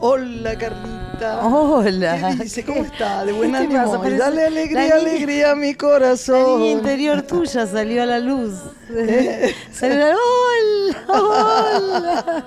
[0.00, 1.46] Hola Carlita.
[1.46, 2.34] Hola.
[2.36, 2.64] ¿Qué dice?
[2.64, 3.24] ¿Cómo está?
[3.24, 3.92] De buen ¿Qué ánimo.
[3.92, 4.10] pasa?
[4.10, 6.60] Dale alegría, la alegría a mi La corazón.
[6.60, 8.54] niña interior tuya salió a la luz.
[9.72, 11.04] salió a la ¡Hola!
[11.08, 12.46] ¡Hola!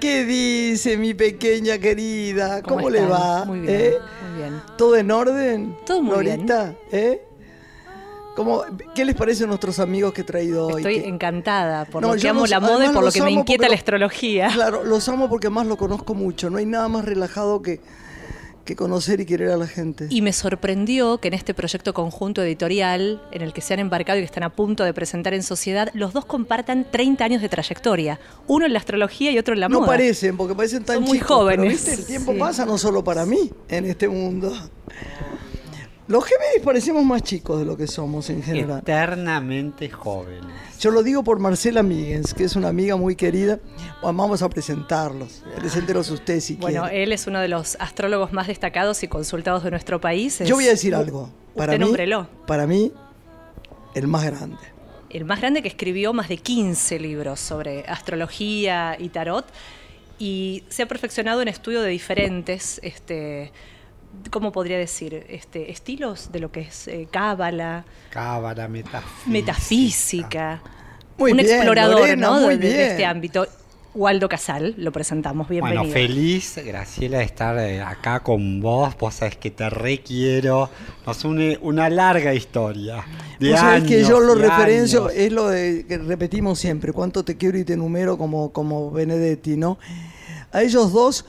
[0.00, 2.62] ¿Qué dice mi pequeña querida?
[2.62, 3.44] ¿Cómo, ¿Cómo le va?
[3.44, 3.92] Muy bien, ¿Eh?
[4.30, 4.62] muy bien.
[4.78, 5.76] ¿Todo en orden?
[5.84, 6.46] Todo muy bien.
[6.46, 6.74] Florita?
[6.90, 7.22] ¿Eh?
[8.36, 8.62] ¿Cómo-
[8.94, 10.76] ¿Qué les parece a nuestros amigos que he traído hoy?
[10.80, 13.22] Estoy Que- encantada por No, lo que amo los- la moda y por lo que
[13.22, 14.48] me inquieta la lo- astrología.
[14.54, 16.48] Claro, los amo porque más lo conozco mucho.
[16.48, 17.80] No hay nada más relajado que,
[18.64, 20.06] que conocer y querer a la gente.
[20.08, 24.18] Y me sorprendió que en este proyecto conjunto editorial en el que se han embarcado
[24.18, 27.48] y que están a punto de presentar en sociedad, los dos compartan 30 años de
[27.50, 28.18] trayectoria.
[28.46, 29.88] Uno en la astrología y otro en la no moda.
[29.88, 31.72] parecen, porque parecen tan Son muy chicos, pero, jóvenes.
[31.84, 31.94] ¿viste?
[32.00, 32.38] El tiempo Sí.
[32.38, 34.54] pasa no solo para mí en este mundo.
[36.12, 38.80] Los Géminis parecemos más chicos de lo que somos en general.
[38.80, 40.44] Eternamente jóvenes.
[40.78, 43.58] Yo lo digo por Marcela Míguez, que es una amiga muy querida.
[44.02, 45.42] Vamos a presentarlos.
[45.56, 47.02] Preséntelos ustedes si Bueno, quieren.
[47.04, 50.38] él es uno de los astrólogos más destacados y consultados de nuestro país.
[50.42, 51.30] Es- Yo voy a decir algo.
[51.56, 52.28] Para Usted mí, nómbrelo.
[52.46, 52.92] para mí,
[53.94, 54.58] el más grande.
[55.08, 59.46] el más grande que escribió más de 15 libros sobre astrología y tarot
[60.18, 63.50] y se ha perfeccionado en estudio de diferentes, este,
[64.30, 65.24] ¿cómo podría decir?
[65.28, 69.30] Este, estilos de lo que es eh, cábala, Cábala, metafísica.
[69.30, 70.62] metafísica.
[71.18, 72.40] Muy un bien, explorador Lorena, ¿no?
[72.40, 72.90] muy de, de bien.
[72.90, 73.46] este ámbito.
[73.94, 75.82] Waldo Casal, lo presentamos, bienvenido.
[75.82, 78.96] Bueno, feliz, Graciela, de estar eh, acá con vos.
[78.98, 80.70] Vos sabés que te requiero.
[81.06, 83.04] Nos une una larga historia.
[83.38, 85.14] De Vos sabés que yo años lo referencio, años.
[85.14, 89.58] es lo de, que repetimos siempre, cuánto te quiero y te numero como, como Benedetti,
[89.58, 89.78] ¿no?
[90.52, 91.26] A ellos dos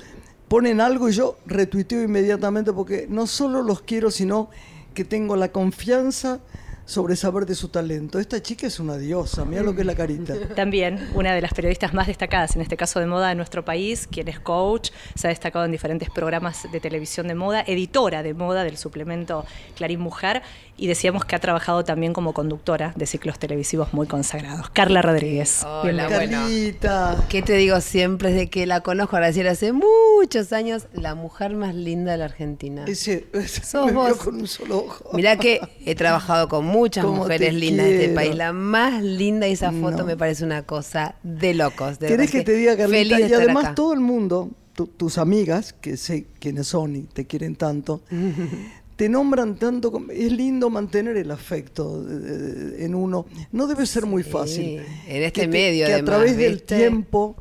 [0.54, 4.52] ponen algo y yo retuiteo inmediatamente porque no solo los quiero, sino
[4.94, 6.42] que tengo la confianza
[6.86, 8.20] sobre saber de su talento.
[8.20, 10.34] Esta chica es una diosa, mira lo que es la carita.
[10.56, 14.08] También una de las periodistas más destacadas, en este caso de moda de nuestro país,
[14.12, 18.34] quien es coach, se ha destacado en diferentes programas de televisión de moda, editora de
[18.34, 19.46] moda del suplemento
[19.76, 20.42] Clarín Mujer,
[20.76, 24.70] y decíamos que ha trabajado también como conductora de ciclos televisivos muy consagrados.
[24.72, 25.64] Carla Rodríguez.
[25.64, 26.18] Hola, bienvenida.
[26.18, 26.38] bueno.
[26.42, 27.26] Carlita.
[27.30, 28.32] ¿Qué te digo siempre?
[28.32, 32.86] Desde que la conozco, Graciela, hace muchos años, la mujer más linda de la Argentina.
[32.88, 34.18] Ese, ese Sos me vos.
[34.18, 35.12] con un solo ojo.
[35.14, 38.16] Mirá que he trabajado con muchas mujeres lindas de este quiero.
[38.16, 38.36] país.
[38.36, 40.06] La más linda y esa foto No.
[40.06, 42.00] me parece una cosa de locos.
[42.00, 43.20] De ¿Querés que te diga, Carlita?
[43.20, 43.76] Y además acá.
[43.76, 48.02] todo el mundo, tu- tus amigas, que sé quiénes son y te quieren tanto,
[48.96, 50.04] te nombran tanto.
[50.12, 53.26] Es lindo mantener el afecto de- en uno.
[53.52, 54.82] No debe ser muy fácil.
[55.08, 57.36] en este Que te- medio, Que a través del tiempo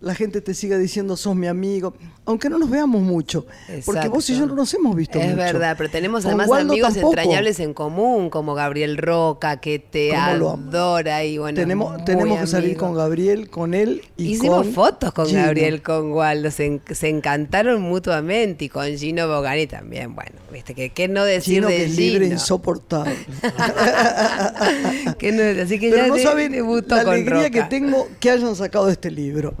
[0.00, 1.92] la gente te siga diciendo sos mi amigo,
[2.24, 3.46] aunque no nos veamos mucho,
[3.84, 5.36] porque vos y yo no nos hemos visto Es mucho.
[5.38, 7.14] verdad, pero tenemos Con además Waldo amigos tampoco.
[7.14, 11.56] entrañables en común, como Gabriel Roca, que te adora y bueno.
[11.58, 15.42] tenemos tenemos que salir con Gabriel, con él y Hicimos con fotos con Gino.
[15.42, 20.14] Gabriel, con Waldo, se, se encantaron mutuamente y con Gino Bogani también.
[20.14, 23.16] Bueno, viste que qué no decir Gino de que es libre, insoportable.
[25.18, 27.50] ¿Qué no- así que Pero ya no saben la alegría Roca.
[27.50, 29.54] que tengo que hayan sacado este libro.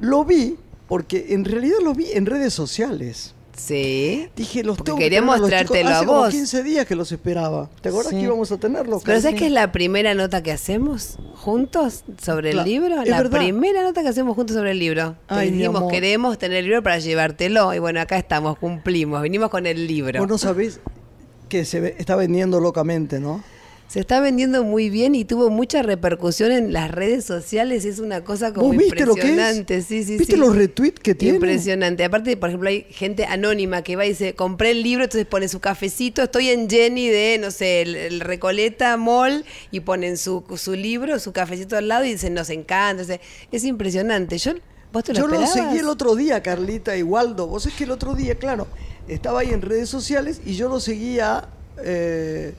[0.00, 0.56] Lo vi
[0.88, 3.34] porque en realidad lo vi en redes sociales.
[3.56, 4.28] Sí.
[4.36, 5.92] Dije, los Porque tengo que quería tener a los mostrártelo chicos.
[5.92, 6.30] a Hace como vos.
[6.30, 7.68] 15 días que los esperaba.
[7.82, 8.16] ¿Te acuerdas Sí.
[8.18, 9.02] que íbamos a tenerlos?
[9.04, 13.02] Pero ¿sabes que es la primera nota que hacemos juntos sobre el libro?
[13.02, 13.36] es La verdad.
[13.40, 15.16] primera nota que hacemos juntos sobre el libro.
[15.26, 17.74] Ay, dijimos, queremos tener el libro para llevártelo.
[17.74, 19.20] Y bueno, acá estamos, cumplimos.
[19.22, 20.20] Vinimos con el libro.
[20.20, 20.78] Vos no sabés
[21.48, 23.42] que se ve- está vendiendo locamente, ¿no?
[23.88, 27.86] Se está vendiendo muy bien y tuvo mucha repercusión en las redes sociales.
[27.86, 29.28] Es una cosa como ¿Vos viste lo que es?
[29.30, 29.80] impresionante.
[29.80, 30.38] Sí, sí, ¿Viste sí.
[30.38, 31.36] los retweets que tiene?
[31.36, 32.04] Impresionante.
[32.04, 35.48] Aparte, por ejemplo, hay gente anónima que va y dice, compré el libro, entonces pone
[35.48, 40.44] su cafecito, estoy en Jenny de, no sé, el, el Recoleta Mall, y ponen su,
[40.58, 43.02] su libro, su cafecito al lado y dicen, nos encanta.
[43.02, 43.18] O sea,
[43.50, 44.36] es impresionante.
[44.36, 44.52] Yo,
[44.92, 47.46] ¿Vos te lo Yo lo seguí el otro día, Carlita y Waldo.
[47.46, 48.66] Vos es que el otro día, claro,
[49.06, 51.48] estaba ahí en redes sociales y yo lo seguía.
[51.82, 52.52] eh,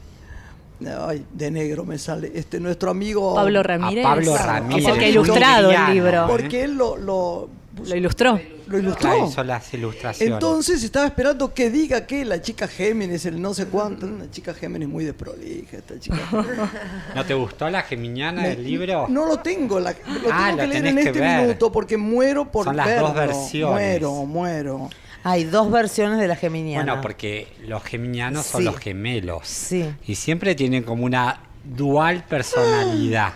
[0.88, 2.32] ay, de negro me sale.
[2.34, 3.36] Este, nuestro amigo.
[3.36, 4.04] Pablo Ramírez.
[4.04, 4.86] Pablo Ramírez.
[4.86, 6.26] Es el que ha ilustrado el libro.
[6.28, 7.50] Porque él lo, lo,
[7.86, 8.40] Lo ilustró.
[8.68, 9.10] lo ilustró.
[9.10, 10.34] Claro, hizo las ilustraciones.
[10.34, 14.54] Entonces estaba esperando que diga que la chica Géminis, el no sé cuánto, una chica
[14.54, 16.18] Géminis muy desprolija, esta chica.
[17.16, 19.08] ¿No te gustó la geminiana del libro?
[19.10, 21.42] No lo tengo, la- lo Ah, tengo que lo leer tenés en que este ver.
[21.42, 23.08] minuto porque muero por Son las verlo.
[23.08, 23.74] dos versiones.
[23.74, 24.90] Muero, muero.
[25.24, 26.84] Hay dos versiones de la geminiana.
[26.84, 29.48] Bueno, porque los geminianos son los gemelos.
[29.48, 29.94] Sí.
[30.08, 33.34] Y siempre tienen como una dual personalidad.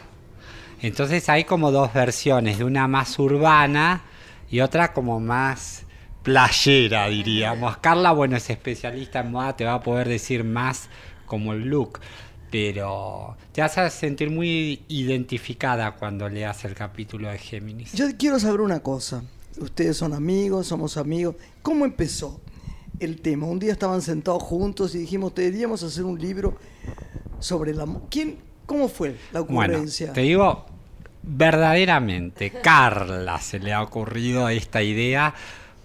[0.82, 4.02] Entonces hay como dos versiones, de una más urbana
[4.50, 5.84] y otra como más
[6.24, 7.78] playera, diríamos.
[7.78, 10.90] Carla, bueno, es especialista en moda, te va a poder decir más
[11.26, 12.00] como el look,
[12.52, 17.94] pero te vas a sentir muy identificada cuando leas el capítulo de Géminis.
[17.94, 19.24] Yo quiero saber una cosa.
[19.60, 21.36] Ustedes son amigos, somos amigos.
[21.62, 22.40] ¿Cómo empezó
[23.00, 23.48] el tema?
[23.48, 26.58] Un día estaban sentados juntos y dijimos, deberíamos hacer un libro
[27.40, 27.86] sobre la...
[27.86, 30.14] mo- ¿Quién, ¿Cómo fue la Bueno, ocurrencia?
[30.14, 30.66] te digo,
[31.24, 35.34] verdaderamente, Carla se le ha ocurrido esta idea,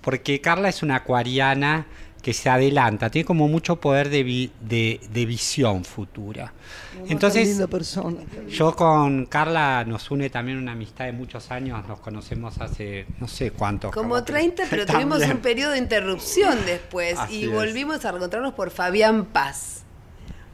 [0.00, 1.86] porque Carla es una acuariana
[2.22, 6.52] que se adelanta, tiene como mucho poder de, vi- de, de visión futura.
[7.00, 8.18] Una Entonces, linda persona.
[8.48, 13.28] yo con Carla nos une también una amistad de muchos años, nos conocemos hace no
[13.28, 13.92] sé cuántos.
[13.92, 17.52] Como que- 30, pero tuvimos un periodo de interrupción después Así y es.
[17.52, 19.84] volvimos a reencontrarnos por Fabián Paz.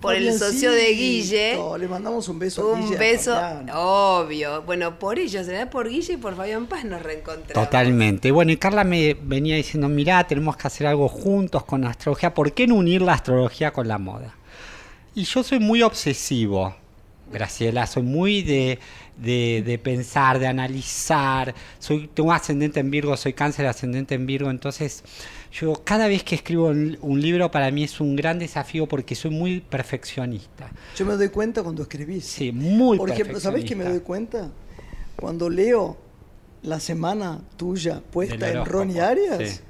[0.05, 1.51] Por el socio de Guille.
[1.57, 3.37] Fabiancito, Le mandamos un beso a Un Guille, a beso,
[3.75, 4.63] obvio.
[4.63, 5.71] Bueno, por ellos, ¿verdad?
[5.71, 7.53] Por Guille y por Fabián Paz nos reencontramos.
[7.67, 8.31] Totalmente.
[8.31, 12.33] Bueno, y Carla me venía diciendo, mirá, tenemos que hacer algo juntos con la astrología.
[12.35, 14.35] ¿Por qué no unir la astrología con la moda?
[15.15, 16.75] Y yo soy muy obsesivo,
[17.33, 18.79] Graciela, soy muy de,
[19.17, 21.55] de- de pensar, de analizar.
[21.79, 25.03] Soy, tengo ascendente en Virgo, soy cáncer ascendente en Virgo, entonces
[25.55, 29.31] yo cada vez que escribo un, libro para mí es un gran desafío porque soy
[29.31, 30.69] muy perfeccionista.
[30.97, 32.25] Yo me doy cuenta cuando escribís.
[32.25, 34.51] Sí, muy Por ejemplo, ¿sabés qué me doy cuenta?
[35.15, 35.97] Cuando leo
[36.63, 39.61] la semana tuya puesta en Ronnie Arias, sí.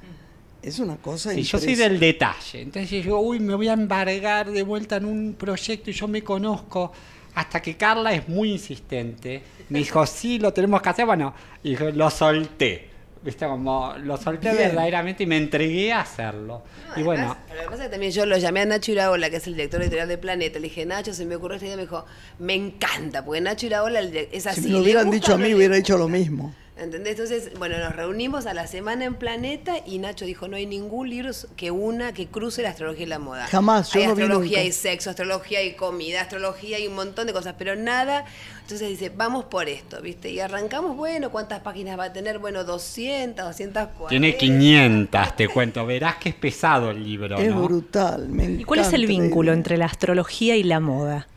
[0.63, 2.61] es una cosa Sí, yo soy del detalle.
[2.61, 6.23] Entonces yo uy, me voy a embargar de vuelta en un proyecto y yo me
[6.23, 6.91] conozco.
[7.35, 9.43] Hasta que Carla es muy insistente.
[9.69, 11.05] Me dijo, sí, lo tenemos que hacer.
[11.05, 12.94] Bueno, y yo lo solté.
[13.25, 13.47] ¿Viste?
[13.47, 14.67] Como lo solté Bien.
[14.69, 16.61] verdaderamente y me entregué a hacerlo.
[16.95, 19.31] y bueno, pero lo que pasa es que también yo lo llamé a Nacho Iraola,
[19.31, 20.59] que es el director editorial de Planeta.
[20.59, 21.75] Le dije, Nacho, se me ocurrió esta idea.
[21.75, 22.05] Me dijo,
[22.37, 24.61] me encanta, porque Nacho Iraola es así.
[24.61, 26.53] Si me lo hubieran dicho a mí, hubiera hecho lo mismo.
[26.77, 27.11] ¿Entendés?
[27.13, 31.09] Entonces, bueno, nos reunimos a la semana en Planeta y Nacho dijo, no hay ningún
[31.09, 33.47] libro que una, que cruce la astrología y la moda.
[33.47, 34.67] Jamás, yo Hay no vi astrología nunca.
[34.67, 38.25] y sexo, astrología y comida, astrología y un montón de cosas, pero nada.
[38.63, 40.29] Entonces dice, vamos por esto, ¿viste?
[40.31, 42.39] Y arrancamos, bueno, ¿cuántas páginas va a tener?
[42.39, 44.09] Bueno, 200, 240.
[44.09, 45.85] tiene 500, te cuento.
[45.85, 47.63] Verás que es pesado el libro, es ¿no?
[47.63, 48.27] brutal.
[48.27, 51.27] Me ¿Y cuál es el vínculo entre la astrología y la moda?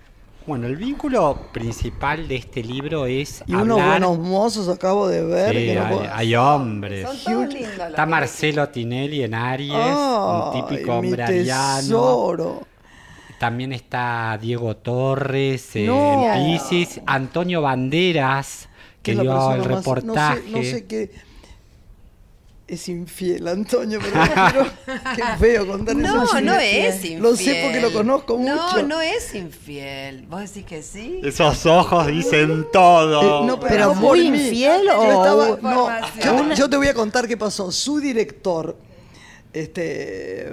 [0.49, 5.51] Bueno, el vínculo principal de este libro es Y unos buenos mozos acabo de ver.
[5.55, 7.07] Sí, que no hay, puedo- hay hombres.
[7.07, 7.77] Son todos lindos.
[7.77, 9.77] los Está que- Marcelo Tinelli en Aries, un
[10.55, 11.81] Ay, típico mi hombre ariano.
[11.83, 12.63] tesoro.
[13.39, 16.25] También está Diego Torres eh, No.
[16.35, 18.71] en Pisces, Antonio Banderas,
[19.03, 20.43] que dio el persona más- no sé- reportaje.
[20.51, 21.11] No sé, qué.
[22.69, 24.15] Es infiel, Antonio, pero
[24.63, 26.07] no qué feo contar eso.
[26.07, 27.23] No, no es infiel.
[27.23, 28.87] Lo sé porque lo conozco No, mucho.
[28.87, 30.27] no es infiel.
[30.27, 31.21] ¿Vos decís que sí?
[31.25, 33.43] Esos ojos dicen todo.
[33.43, 34.39] Eh, no, pero, Pero no muy mí.
[34.49, 37.73] infiel Yo o estaba- una- no, yo, yo te voy a contar qué pasó.
[37.73, 38.77] Su director,
[39.55, 40.51] este,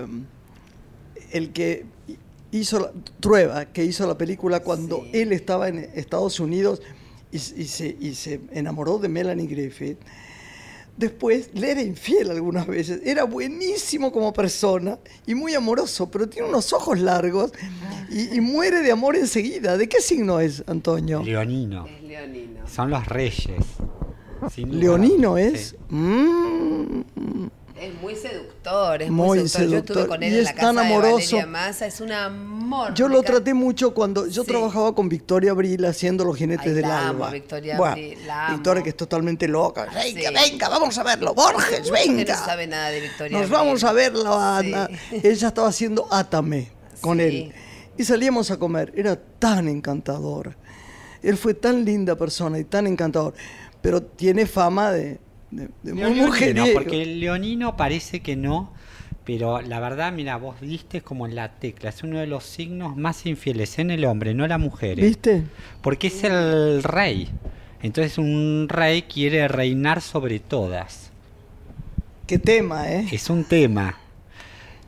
[1.31, 1.85] el que
[2.51, 5.09] hizo la, Trueba, que hizo la película cuando Sí.
[5.19, 6.81] él estaba en Estados Unidos
[7.31, 9.97] y, y se, y se enamoró de Melanie Griffith.
[10.97, 13.01] Después le era infiel algunas veces.
[13.03, 14.97] Era buenísimo como persona
[15.27, 17.51] y muy amoroso, pero tiene unos ojos largos
[18.09, 19.77] y, y muere de amor enseguida.
[19.77, 21.21] ¿De qué signo es, Antonio?
[21.21, 21.85] Leonino.
[21.85, 22.67] Es leonino.
[22.67, 23.65] Son los reyes.
[24.53, 24.79] sin duda.
[24.79, 25.69] Leonino es.
[25.69, 25.75] Sí.
[25.89, 27.03] Mm.
[27.77, 29.71] Es muy seductor, es muy, Muy seductor.
[29.71, 31.35] Yo estuve con él Y en es la casa tan de amoroso.
[31.35, 32.54] Valeria Massa, es un amor.
[32.95, 34.47] Yo lo traté mucho cuando yo Sí.
[34.49, 37.29] trabajaba con Victoria Abril haciendo Los Jinetes Ay, del la amo.
[37.31, 38.55] Victoria Buah, Abril, la amo.
[38.57, 39.85] Victoria que es totalmente loca.
[39.93, 40.49] Venga, Sí.
[40.51, 41.33] venga, vamos a verlo.
[41.33, 42.35] Borges, venga.
[42.37, 43.57] no sabe nada de Victoria Nos Abril.
[43.57, 45.19] vamos a verlo, Sí.
[45.23, 46.69] Ella estaba haciendo Átame
[47.01, 47.23] con Sí.
[47.23, 47.53] él.
[47.97, 48.91] Y salíamos a comer.
[48.95, 50.55] Era tan encantador.
[51.23, 53.33] Él fue tan linda persona y tan encantador.
[53.81, 55.19] Pero tiene fama de,
[55.51, 56.73] de, de muy mujeriego.
[56.79, 58.73] porque el leonino parece que no,
[59.25, 62.95] pero la verdad, mira, vos diste como en la tecla, es uno de los signos
[62.95, 64.99] más infieles en el hombre, no la mujer.
[64.99, 65.03] ¿eh?
[65.07, 65.43] ¿Viste?
[65.81, 67.29] Porque es el rey.
[67.81, 71.11] Entonces un rey quiere reinar sobre todas.
[72.27, 73.07] Qué tema, ¿eh?
[73.11, 73.97] Es un tema,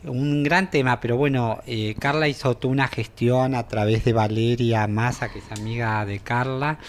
[0.04, 4.88] un gran tema, pero bueno, eh, Carla hizo toda una gestión a través de Valeria
[4.88, 6.80] Massa, que es amiga de Carla,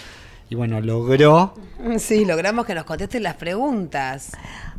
[0.51, 1.55] y bueno, logró
[1.99, 4.33] Sí, logramos que nos contesten las preguntas.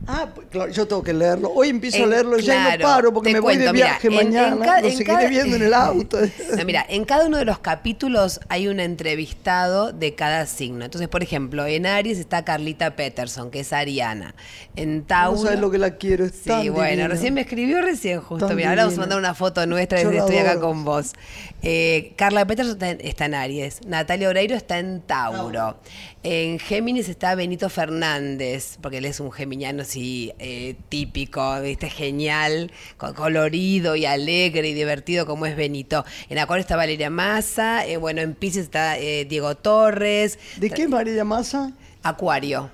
[0.07, 1.51] Ah, pues, claro, yo tengo que leerlo.
[1.53, 3.73] Hoy empiezo a En- leerlo ya y claro, no paro porque me voy cuento, de
[3.73, 4.55] mira, viaje en- en mañana.
[4.81, 6.17] lo en seguiré cada- viendo en el auto.
[6.57, 10.85] No, mira, en cada uno de los capítulos hay un entrevistado de cada signo.
[10.85, 14.33] Entonces, por ejemplo, en Aries está Carlita Peterson, que es Ariana.
[14.75, 15.37] En Tauro.
[15.37, 16.25] No sabes lo que la quiero.
[16.25, 17.07] Es Sí, tan bueno, divina.
[17.07, 18.47] recién me escribió recién justo.
[18.47, 21.13] Tan Mira, ahora vamos a mandar una foto nuestra desde estoy acá con vos.
[21.61, 23.79] Eh, Carla Peterson está en, está en Aries.
[23.85, 25.77] Natalia Oreiro está en Tauro.
[26.23, 31.89] En Géminis está Benito Fernández, porque él es un geminiano así eh, típico, ¿viste?
[31.89, 36.05] Genial, co- colorido y alegre y divertido como es Benito.
[36.29, 37.85] En Acuario está Valeria Massa.
[37.87, 40.37] eh, bueno, en Pisces está eh, Diego Torres.
[40.57, 41.71] ¿De qué María Massa?
[42.03, 42.69] Acuario.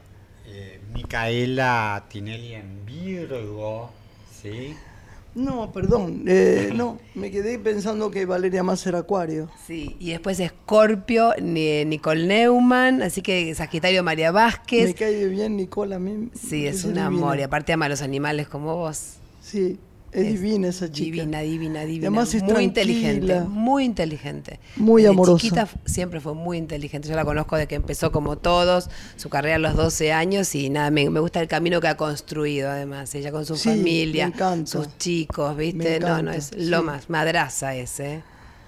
[0.46, 3.92] eh, Micaela Tinelli en Virgo,
[4.42, 4.76] ¿sí?
[5.36, 6.24] No, perdón.
[6.28, 9.50] eh, no, me quedé pensando que Valeria más era Acuario.
[9.68, 14.88] Sí, y después Escorpio, Ni- Nicole Neumann, así que Sagitario María Vázquez.
[14.88, 16.30] Me cae bien Nicola a mí.
[16.34, 19.16] Sí, es es un amor, y aparte ama a los animales como vos.
[19.42, 19.78] Sí,
[20.16, 21.22] es, divina esa chica.
[21.22, 22.08] Divina, divina, divina.
[22.08, 24.60] Además es muy inteligente, muy inteligente.
[24.76, 25.42] Muy Desde amorosa.
[25.42, 27.08] chiquita siempre fue muy inteligente.
[27.08, 30.70] Yo la conozco desde que empezó como todos, su carrera a los 12 años y
[30.70, 33.14] nada, me, me gusta el camino que ha construido además.
[33.16, 34.32] Ella con su Sí, familia,
[34.66, 36.00] sus chicos, ¿viste?
[36.00, 38.24] No, no, es lo más, madraza ese.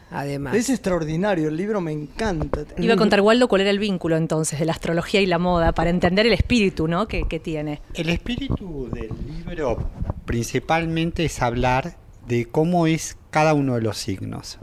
[0.09, 0.55] Además.
[0.55, 2.63] Es extraordinario, el libro me encanta.
[2.77, 5.73] Iba a contar Waldo cuál era el vínculo entonces de la astrología y la moda
[5.73, 7.07] para entender el espíritu ¿no?
[7.07, 7.81] que, que tiene.
[7.93, 9.89] El espíritu del libro
[10.25, 11.97] principalmente es hablar
[12.27, 14.59] de cómo es cada uno de los signos.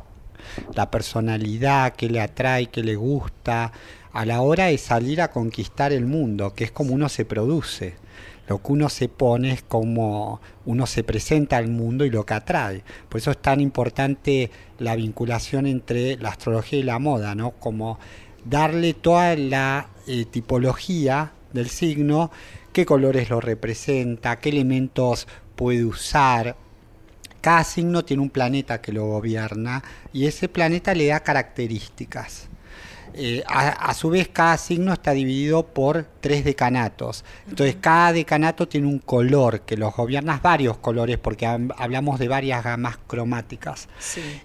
[0.75, 3.73] La personalidad, qué le atrae, qué le gusta,
[4.13, 7.97] a la hora de salir a conquistar el mundo, que es como uno se produce.
[8.47, 12.35] Lo que uno se pone es como uno se presenta al mundo y lo que
[12.35, 12.85] atrae.
[13.09, 17.53] Por eso es tan importante la vinculación entre la astrología y la moda, ¿no?
[17.53, 17.99] Como
[18.45, 22.31] darle toda la eh, tipología del signo,
[22.73, 26.57] qué colores lo representa, qué elementos puede usar.
[27.41, 29.83] Cada signo tiene un planeta que lo gobierna
[30.13, 32.49] y ese planeta le da características.
[33.17, 37.25] Eh, a, a su vez, cada signo está dividido por tres decanatos.
[37.49, 42.27] Entonces, cada decanato tiene un color que los gobierna, varios colores, porque hab- hablamos de
[42.27, 43.89] varias gamas cromáticas.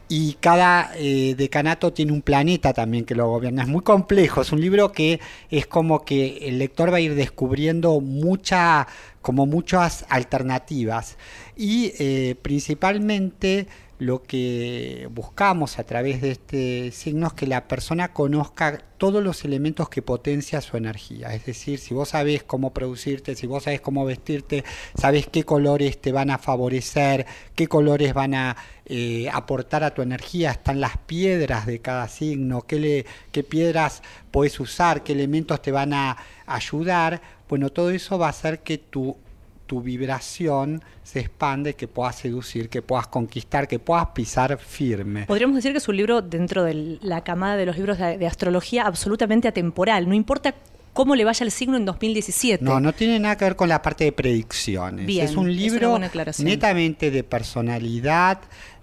[0.08, 3.64] Y cada eh, decanato tiene un planeta también que lo gobierna.
[3.64, 7.16] Es muy complejo, es un libro que es como que el lector va a ir
[7.16, 8.86] descubriendo mucha,
[9.22, 11.18] como muchas alternativas.
[11.56, 13.68] Y eh, principalmente
[14.00, 19.44] lo que buscamos a través de este signo es que la persona conozca todos los
[19.44, 21.34] elementos que potencia su energía.
[21.34, 24.64] Es decir, si vos sabés cómo producirte, si vos sabés cómo vestirte,
[24.96, 27.26] sabés qué colores te van a favorecer,
[27.56, 32.62] qué colores van a eh, aportar a tu energía, están las piedras de cada signo,
[32.62, 33.06] qué,
[33.50, 34.02] piedras
[34.32, 37.22] puedes usar, qué elementos te van a ayudar.
[37.50, 39.18] Bueno, todo eso va a hacer que tu
[39.70, 45.26] tu vibración se expande, que puedas seducir, que puedas conquistar, que puedas pisar firme.
[45.28, 48.26] Podríamos decir que es un libro dentro de la camada de los libros de, de
[48.26, 50.10] astrología absolutamente atemporal.
[50.10, 50.56] No importa
[50.94, 52.66] cómo le vaya el signo en 2017.
[52.66, 55.06] No, no tiene nada que ver con la parte de predicciones.
[55.06, 56.00] Bien, es un libro
[56.40, 58.40] netamente de personalidad,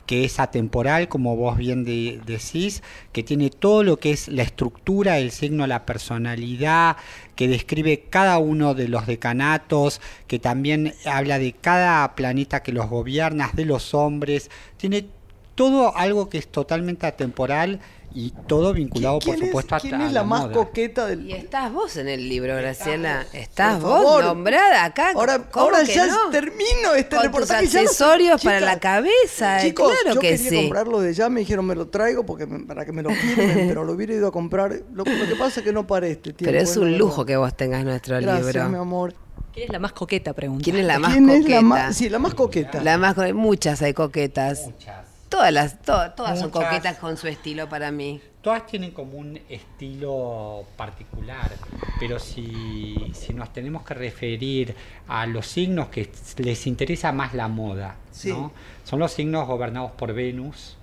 [0.06, 4.44] que es atemporal, como vos bien de- decís, que tiene todo lo que es la
[4.44, 6.96] estructura del signo, la personalidad,
[7.36, 12.88] que describe cada uno de los decanatos, que también habla de cada planeta que los
[12.88, 15.06] gobierna, de los hombres, tiene
[15.54, 17.80] todo algo que es totalmente atemporal
[18.18, 20.54] y todo vinculado, por ¿Quién es- supuesto, a ¿Quién es la, más moda.
[20.54, 21.26] coqueta del.?
[21.28, 23.26] Y estás vos en el libro, Graciela.
[23.34, 24.24] Estás Por vos favor.
[24.24, 25.10] nombrada acá.
[25.14, 26.30] Ahora, ¿Cómo ahora ya no?
[26.30, 27.66] termino este Con tus reportaje.
[27.66, 29.58] ya no sé- accesorios para Chicas, la cabeza.
[29.58, 30.56] eh, Chicos, claro yo que quería sí.
[30.56, 33.68] comprarlo de ya, me dijeron me lo traigo porque me- para que me lo firmen,
[33.68, 34.72] pero lo hubiera ido a comprar.
[34.94, 36.44] Lo, lo que pasa es que no para este tiempo.
[36.52, 38.80] Pero es la un lujo que vos tengas nuestro Gracias, mi libro.
[38.80, 39.14] amor.
[39.52, 40.32] ¿Quién es la más coqueta?
[40.32, 40.64] Pregunta.
[40.64, 41.44] ¿Quién es la más ¿Quién coqueta?
[41.44, 41.96] es la más?
[41.96, 42.82] Sí, la más coqueta.
[42.82, 44.62] La más co- muchas hay coquetas.
[44.66, 45.05] Muchas.
[45.28, 48.20] Todas las, to- todas son coquetas con su estilo para mí.
[48.42, 51.50] Todas tienen como un estilo particular,
[51.98, 54.76] pero si, si nos tenemos que referir
[55.08, 58.28] a los signos que les interesa más la moda, Sí.
[58.30, 58.52] ¿no?
[58.84, 60.76] son los signos gobernados por Venus,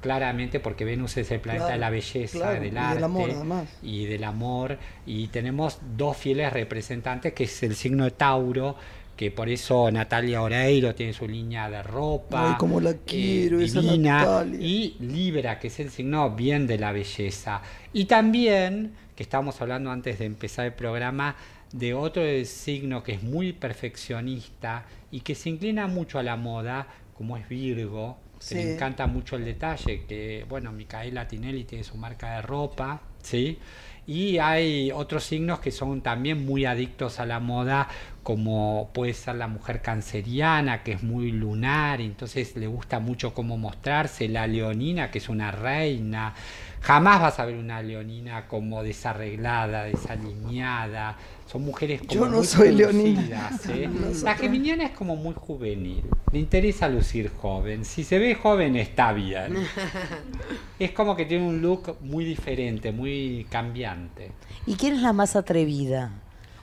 [0.00, 3.04] claramente porque Venus es el planeta Claro, de la belleza, claro, y del del arte
[3.04, 3.68] amor, además.
[3.82, 8.76] y del amor, y tenemos dos fieles representantes, que es el signo de Tauro,
[9.18, 12.52] que por eso Natalia Oreiro tiene su línea de ropa.
[12.52, 14.60] Ay, cómo la eh, quiero, esa divina, Natalia.
[14.60, 17.60] y Libra, que es el signo bien de la belleza.
[17.92, 21.34] Y también, que estábamos hablando antes de empezar el programa,
[21.72, 26.86] de otro signo que es muy perfeccionista y que se inclina mucho a la moda,
[27.16, 28.54] como es Virgo, que Sí.
[28.54, 33.58] le encanta mucho el detalle, que bueno, Micaela Tinelli tiene su marca de ropa, ¿sí?
[34.06, 37.88] Y hay otros signos que son también muy adictos a la moda,
[38.28, 43.32] como puede ser la mujer canceriana, que es muy lunar, y entonces le gusta mucho
[43.32, 46.34] cómo mostrarse, la leonina, que es una reina.
[46.82, 51.16] Jamás vas a ver una leonina como desarreglada, desalineada.
[51.50, 53.50] Son mujeres como Yo no muy soy leonina.
[53.70, 53.88] ¿eh?
[54.22, 56.04] La geminiana es como muy juvenil.
[56.30, 57.86] Le interesa lucir joven.
[57.86, 59.54] Si se ve joven está bien.
[60.78, 64.32] Es como que tiene un look muy diferente, muy cambiante.
[64.66, 66.12] ¿Y quién es la más atrevida?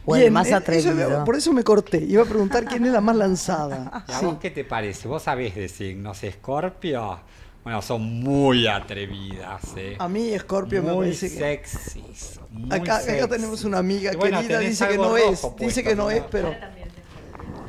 [0.06, 1.24] O el más eso- atrevido.
[1.26, 1.98] por eso me corté.
[2.04, 4.06] Iba a preguntar quién es la más lanzada.
[4.08, 4.26] ¿Y a Sí.
[4.26, 5.08] vos qué te parece?
[5.08, 6.24] ¿Vos sabés de signos?
[6.24, 7.20] ¿Escorpio?
[7.64, 9.96] Bueno, son muy atrevidas, ¿eh?
[9.98, 12.40] A mí, Scorpio, me muy parece sexys.
[12.52, 13.30] muy Acá, acá sexys.
[13.30, 16.12] tenemos una amiga bueno, querida, dice que no es, dice que no ¿no?
[16.12, 16.54] es, pero.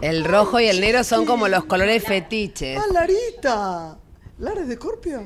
[0.02, 2.78] El rojo y el negro son como los colores fetiches.
[2.78, 3.96] ¡Ah, Larita!
[4.38, 5.22] ¿Lara es de Scorpio?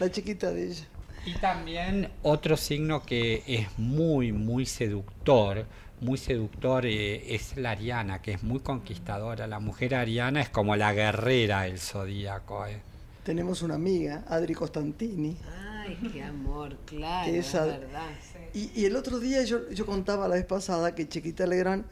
[0.00, 0.84] La chiquita de ella.
[1.26, 5.64] Y también otro signo que es muy, muy seductor,
[6.00, 9.46] muy seductor eh, es la Ariana, que es muy conquistadora.
[9.46, 12.66] La mujer ariana es como la guerrera del zodíaco.
[12.66, 12.80] eh.
[13.24, 15.36] Tenemos una amiga, Adri Costantini.
[15.80, 18.08] Ay, qué amor, claro, Que es verdad.
[18.54, 21.84] Y, y el otro día yo, yo contaba la vez pasada que Chiquita Legrand,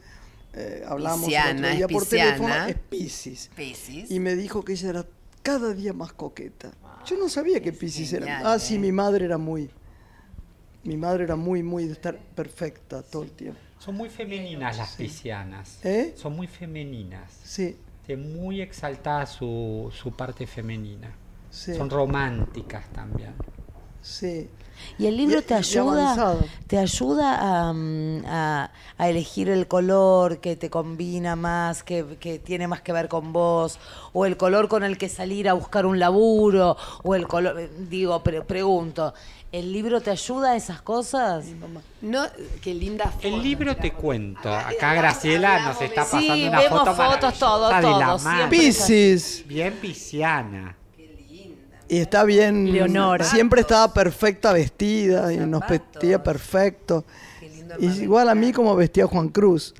[0.53, 3.51] eh, hablamos el Pisciana, otro día es por teléfono, es Piscis.
[3.55, 4.11] Piscis.
[4.11, 5.05] Y me dijo que ella era
[5.43, 6.71] cada día más coqueta.
[7.05, 8.53] Yo no sabía que Piscis era.
[8.53, 8.79] Ah, sí, ¿eh?
[8.79, 9.69] mi madre era muy.
[10.83, 13.59] Mi madre era muy, muy de estar perfecta todo el tiempo.
[13.79, 15.79] Son muy femeninas las piscianas.
[15.85, 16.13] ¿Eh?
[16.17, 17.31] Son muy femeninas.
[17.43, 21.11] Sí, Tiene muy exaltada su, su parte femenina.
[21.49, 21.73] sí.
[21.75, 23.33] Son románticas también.
[24.01, 24.49] Sí.
[24.97, 29.67] ¿Y el libro Y- te y ayuda, te ayuda a, mm, a- a elegir el
[29.67, 33.77] color que te combina más, que, que tiene más que ver con vos,
[34.13, 37.69] o el color con el que salir a buscar un laburo, o el color, eh,
[37.89, 39.13] digo, pre- pregunto,
[39.51, 41.45] ¿el libro te ayuda a esas cosas?
[42.01, 42.25] No,
[42.61, 43.27] qué linda foto.
[43.27, 44.53] El libro te cuento.
[44.53, 48.49] Acá Graciela nos está Sí, pasando una vemos foto fotos, todo, todo.
[48.49, 49.45] Piscis.
[49.47, 50.75] Bien pisciana.
[51.87, 52.71] Y está bien.
[52.71, 53.25] Leonora.
[53.25, 57.03] Siempre estaba perfecta vestida y nos vestía perfecto.
[57.79, 59.73] Y igual a mí como vestía Juan Cruz.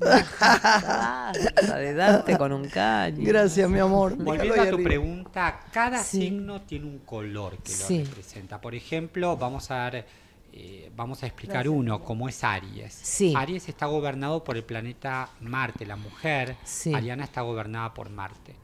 [2.26, 3.18] De con un caño.
[3.26, 4.16] Gracias, mi amor.
[4.16, 4.88] Volviendo a tu arriba.
[4.88, 6.20] pregunta, cada Sí.
[6.22, 7.98] signo tiene un color que Sí.
[8.00, 8.60] lo representa.
[8.60, 10.06] Por ejemplo, vamos a dar,
[10.52, 12.92] eh, vamos a explicar uno, como es Aries.
[12.92, 13.34] Sí.
[13.36, 16.56] Aries está gobernado por el planeta Marte, la mujer.
[16.64, 16.94] Sí.
[16.94, 18.54] Ariana está gobernada por Marte.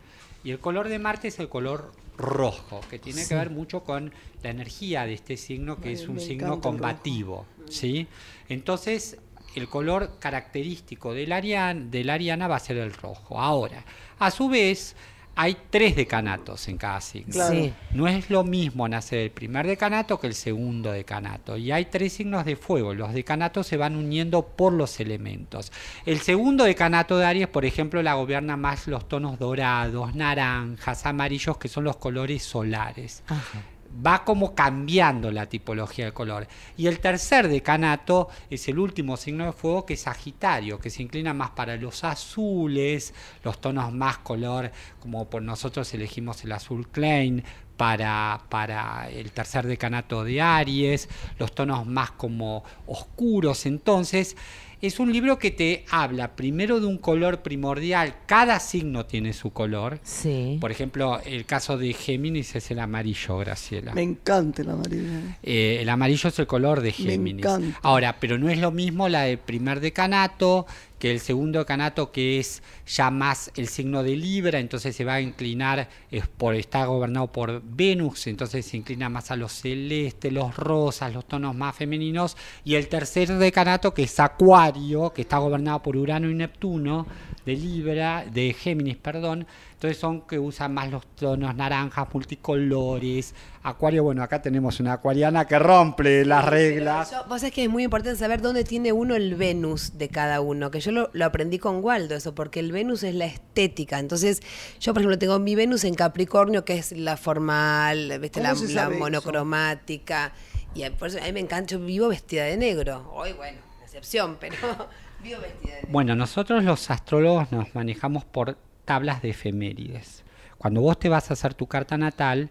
[0.45, 3.29] Y el color de Marte es el color rojo, que tiene Sí.
[3.29, 7.46] que ver mucho con la energía de este signo, que Ay, es un signo combativo.
[7.68, 8.07] ¿sí?
[8.48, 9.18] Entonces,
[9.55, 13.40] el color característico del, Arian, del Ariana va a ser el rojo.
[13.40, 13.85] Ahora,
[14.18, 14.94] a su vez,
[15.37, 17.33] hay tres decanatos en cada signo.
[17.33, 17.55] Claro.
[17.55, 17.72] Sí.
[17.92, 21.57] No es lo mismo nacer el primer decanato que el segundo decanato.
[21.59, 22.94] Y hay tres signos de fuego.
[22.94, 25.72] Los decanatos se van uniendo por los elementos.
[26.07, 31.59] El segundo decanato de Aries, por ejemplo, la gobierna más los tonos dorados, naranjas, amarillos,
[31.59, 33.61] que son los colores solares Ajá.
[34.05, 36.46] Va como cambiando la tipología del color.
[36.77, 41.03] Y el tercer decanato es el último signo de fuego que es Sagitario, que se
[41.03, 44.70] inclina más para los azules, los tonos más color,
[45.01, 47.44] como por nosotros elegimos el azul Klein
[47.77, 53.66] para, para el tercer decanato de Aries, los tonos más como oscuros.
[53.66, 54.37] Entonces,
[54.83, 59.51] es un libro que te habla primero de un color primordial, cada signo tiene su
[59.53, 59.99] color.
[60.03, 60.59] Sí.
[60.61, 63.95] Por ejemplo, el caso de Géminis es el amarillo, Graciela.
[63.95, 65.39] Me encanta la amarilla.
[65.43, 67.45] Eh, el amarillo es el color de Me Géminis.
[67.45, 67.79] encanta.
[67.83, 70.67] Ahora, pero no es lo mismo la del primer decanato
[70.99, 75.15] que el segundo decanato que es ya más el signo de Libra, entonces se va
[75.15, 80.33] a inclinar, es por, está gobernado por Venus, entonces se inclina más a los celestes,
[80.33, 85.39] los rosas, los tonos más femeninos, y el tercer decanato que es Acuario, que está
[85.39, 87.07] gobernado por Urano y Neptuno,
[87.45, 93.35] de Libra, de Géminis, perdón, entonces son que usan más los tonos naranjas, multicolores.
[93.62, 97.11] Acuario, bueno, acá tenemos una acuariana que rompe las reglas.
[97.11, 100.41] Yo- vos sabés que es muy importante saber dónde tiene uno el Venus de cada
[100.41, 103.99] uno, que yo lo, lo aprendí con Waldo, eso, porque el Venus es la estética.
[103.99, 104.41] Entonces,
[104.81, 108.41] yo, por ejemplo, tengo mi Venus en Capricornio, que es la formal, ¿viste?
[108.41, 110.33] ¿Cómo la, la monocromática.
[110.75, 113.11] Y por eso a mí me encanta, yo vivo vestida de negro.
[113.15, 114.55] Hoy, bueno, excepción, pero
[115.23, 115.89] vivo vestida de negro.
[115.93, 120.25] Bueno, nosotros los astrólogos nos manejamos por tablas de efemérides.
[120.57, 122.51] Cuando vos te vas a hacer tu carta natal,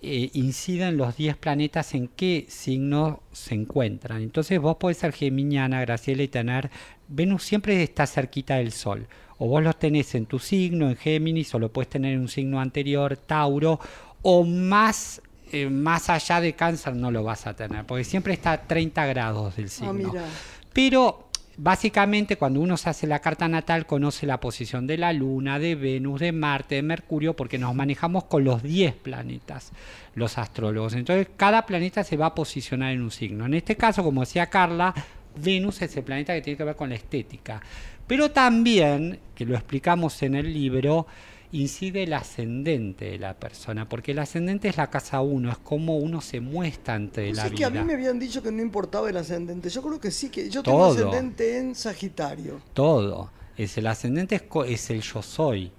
[0.00, 4.22] eh, inciden los 10 planetas en qué signo se encuentran.
[4.22, 6.70] Entonces vos podés ser geminiana, Graciela, y tener...
[7.08, 9.06] Venus siempre está cerquita del Sol.
[9.36, 12.28] O vos los tenés en tu signo, en Géminis, o lo puedes tener en un
[12.28, 13.78] signo anterior, Tauro,
[14.22, 15.20] o más...
[15.52, 19.06] eh, más allá de cáncer no lo vas a tener, porque siempre está a 30
[19.06, 19.90] grados del signo.
[19.90, 20.24] Ah, mira.
[20.72, 25.58] Pero básicamente cuando uno se hace la carta natal conoce la posición de la Luna,
[25.58, 29.72] de Venus, de Marte, de Mercurio, porque nos manejamos con los 10 planetas,
[30.14, 30.94] los astrólogos.
[30.94, 33.46] Entonces cada planeta se va a posicionar en un signo.
[33.46, 34.94] En este caso, como decía Carla,
[35.36, 37.60] Venus es el planeta que tiene que ver con la estética.
[38.06, 41.06] Pero también, que lo explicamos en el libro,
[41.52, 45.98] incide el ascendente de la persona, porque el ascendente es la casa uno, es como
[45.98, 47.56] uno se muestra ante No la sé vida.
[47.58, 49.68] que a mí me habían dicho que no importaba el ascendente.
[49.70, 52.62] Yo creo que sí, que yo tengo ascendente en Sagitario.
[52.72, 53.30] todo.
[53.56, 55.72] Es el ascendente es, es el yo soy.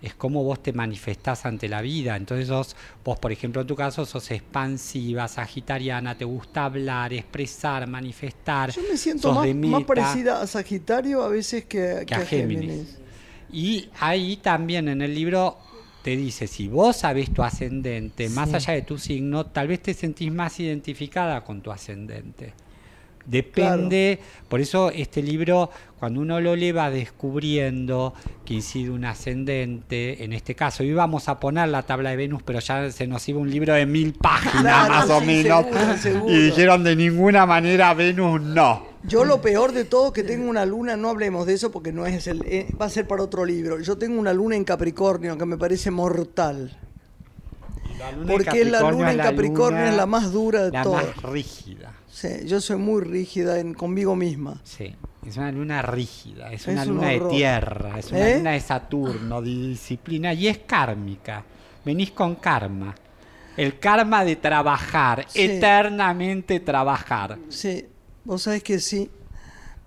[0.00, 2.16] es cómo vos te manifestás ante la vida.
[2.16, 7.86] Entonces vos, vos, por ejemplo, en tu caso, sos expansiva, sagitariana, te gusta hablar, expresar,
[7.88, 8.70] manifestar.
[8.70, 12.98] Yo me siento más, parecida a Sagitario a veces que, que a Géminis.
[13.52, 15.58] Y ahí también en el libro
[16.02, 19.94] te dice, si vos sabés tu ascendente, más allá de tu signo, tal vez te
[19.94, 22.54] sentís más identificada con tu ascendente.
[23.28, 28.14] Depende, por eso este libro, cuando uno lo lee, va descubriendo
[28.46, 30.82] que incide un ascendente, en este caso.
[30.82, 33.84] Íbamos a poner la tabla de Venus, pero ya se nos iba un libro de
[33.84, 35.64] mil páginas Claro, más o menos.
[35.66, 36.34] seguro, seguro.
[36.34, 38.86] Y dijeron de ninguna manera Venus no.
[39.04, 42.06] Yo lo peor de todo que tengo una luna, no hablemos de eso porque no
[42.06, 43.78] es el, eh, va a ser para otro libro.
[43.80, 46.76] Yo tengo una luna en Capricornio que me parece mortal.
[47.98, 50.70] La luna en Porque la luna en la Capricornio luna es la más dura de
[50.72, 51.04] la todas.
[51.06, 51.92] más rígida.
[52.20, 54.60] Sí, yo soy muy rígida en, conmigo misma.
[54.64, 54.92] Sí,
[55.24, 58.36] es una luna rígida, es Es una un luna de tierra, es una ¿Eh?
[58.38, 61.44] luna de Saturno, de disciplina y es kármica.
[61.84, 62.92] Venís con karma.
[63.56, 65.42] El karma de trabajar, Sí.
[65.42, 67.38] eternamente trabajar.
[67.50, 67.86] Sí,
[68.24, 69.08] vos sabés que sí.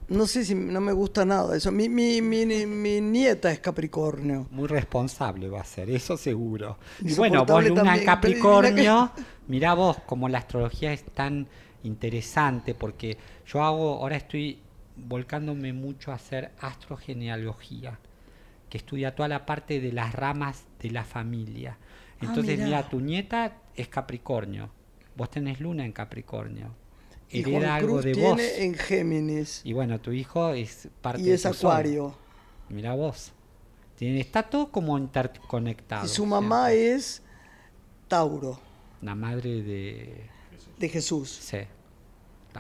[0.08, 1.70] No sé si no me gusta nada eso.
[1.72, 4.48] Mi, mi, mi, mi nieta es Capricornio.
[4.52, 6.78] Muy responsable va a ser, eso seguro.
[7.02, 9.12] Y bueno, vos luna en también, Capricornio,
[9.48, 11.48] mirá vos como la astrología es tan
[11.84, 14.60] interesante porque yo hago, ahora estoy
[14.96, 18.00] volcándome mucho a hacer astrogenealogía,
[18.70, 21.78] que estudia toda la parte de las ramas de la familia.
[22.22, 24.70] Ah, Entonces, mira, tu nieta es Capricornio,
[25.16, 26.76] vos tenés luna en Capricornio,
[27.30, 28.42] Y hereda Juan algo Cruz de tiene vos.
[28.58, 29.62] en Géminis.
[29.64, 31.46] Y bueno, tu hijo es parte Y de es.
[31.46, 32.16] Acuario.
[32.70, 33.34] Mira vos.
[33.96, 36.06] Tiene, está todo como interconectado.
[36.06, 37.24] Y su mamá es
[38.08, 38.60] Tauro,
[39.02, 40.30] La madre de.
[40.82, 41.30] De Jesús.
[41.30, 41.60] Sí.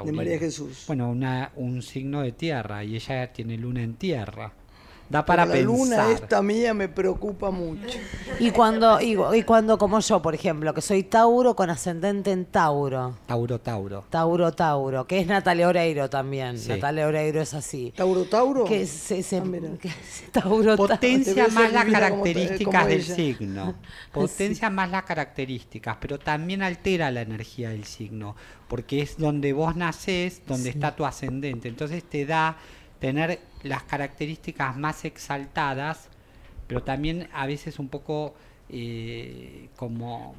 [0.05, 0.11] De.
[0.13, 0.85] María Jesús.
[0.87, 4.53] Bueno, una, un signo de tierra y ella tiene luna en tierra.
[5.11, 6.11] Da para Pero la luna pensar.
[6.23, 7.97] esta mía me preocupa mucho.
[8.39, 12.45] Y cuando, y, y cuando, como yo, por ejemplo, que soy Tauro con ascendente en
[12.45, 13.17] Tauro.
[13.25, 14.05] Tauro, Tauro.
[14.09, 16.57] Tauro, Tauro, que es Natalia Oreiro también.
[16.57, 16.69] Sí.
[16.69, 17.91] Natalia Oreiro es así.
[17.93, 18.63] Tauro, Tauro.
[18.63, 19.43] Que se, se- Ah,
[19.81, 19.91] que-
[20.31, 20.77] Tauro, Tauro.
[20.77, 23.75] Potencia más las características del signo.
[24.13, 28.35] Potencia más las características, pero también altera la energía del signo,
[28.69, 31.67] porque es donde vos nacés, donde está tu ascendente.
[31.67, 32.55] Entonces te da
[33.01, 36.07] tener las características más exaltadas,
[36.67, 38.35] pero también a veces un poco
[38.69, 40.35] eh, como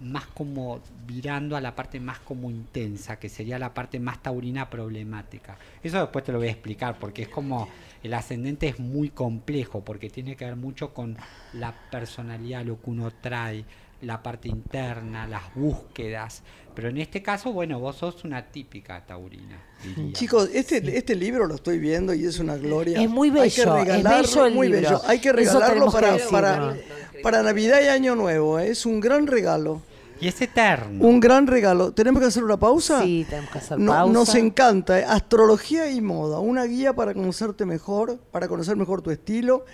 [0.00, 4.70] más como virando a la parte más como intensa, que sería la parte más taurina
[4.70, 5.58] problemática.
[5.82, 7.68] Eso después te lo voy a explicar, porque es como
[8.02, 11.16] el ascendente es muy complejo, porque tiene que ver mucho con
[11.52, 13.64] la personalidad, lo que uno trae,
[14.00, 16.42] la parte interna, las búsquedas.
[16.74, 19.60] Pero en este caso, bueno, vos sos una típica taurina.
[19.82, 20.12] diría.
[20.12, 23.00] Chicos, este, este libro lo estoy viendo y es una gloria.
[23.02, 24.82] Es muy Hay que bello, es regalarlo, bello el muy libro.
[24.82, 25.00] bello.
[25.06, 26.76] Hay que regalarlo que para, para,
[27.22, 28.60] para Navidad y Año Nuevo.
[28.60, 28.68] ¿eh?
[28.70, 29.82] Es un gran regalo.
[30.20, 31.04] Y es eterno.
[31.04, 31.92] Un gran regalo.
[31.92, 33.02] ¿Tenemos que hacer una pausa?
[33.02, 34.12] Sí, tenemos que hacer No- pausa.
[34.12, 35.00] Nos encanta.
[35.00, 35.04] ¿eh?
[35.04, 36.38] Astrología y moda.
[36.38, 39.64] Una guía para conocerte mejor, para conocer mejor tu estilo,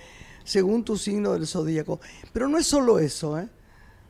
[0.43, 2.01] según tu signo del zodíaco.
[2.33, 3.49] Pero no es solo eso, ¿eh?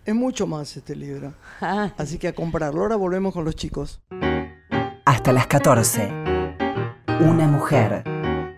[0.05, 1.35] Es mucho más este libro.
[1.61, 2.83] Ah, Así que a comprarlo.
[2.83, 4.03] Ahora volvemos con los chicos.
[5.07, 6.09] Hasta las 14.
[7.21, 8.05] Una mujer.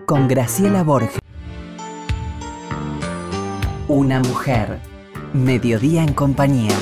[0.06, 1.18] Con Graciela Borges.
[3.86, 4.80] Una mujer.
[5.34, 6.74] Mediodía en compañía.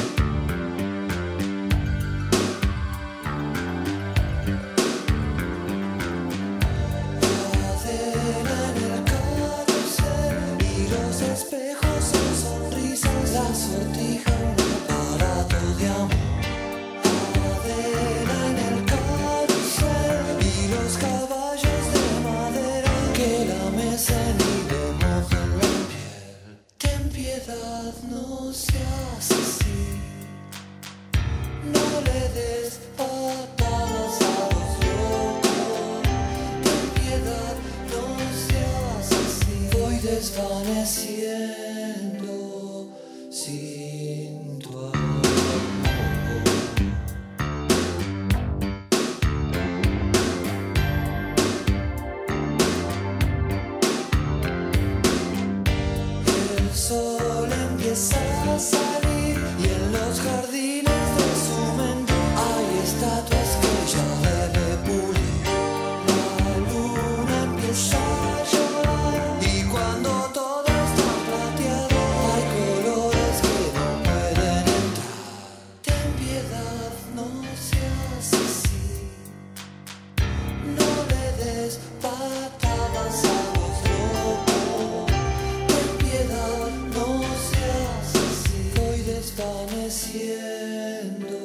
[89.65, 91.44] amaneciendo.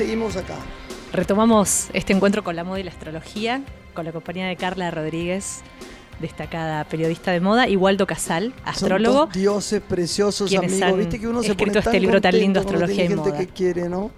[0.00, 0.56] Seguimos acá.
[1.12, 5.60] Retomamos este encuentro con la moda y la astrología, con la compañía de Carla Rodríguez,
[6.20, 9.18] destacada periodista de moda, y Waldo Casal, astrólogo.
[9.18, 10.96] Son dos dioses preciosos, amigos.
[10.96, 13.36] Viste que uno se pone tan este libro tan lindo, Astrología y gente Moda.
[13.36, 14.10] que quiere, ¿no?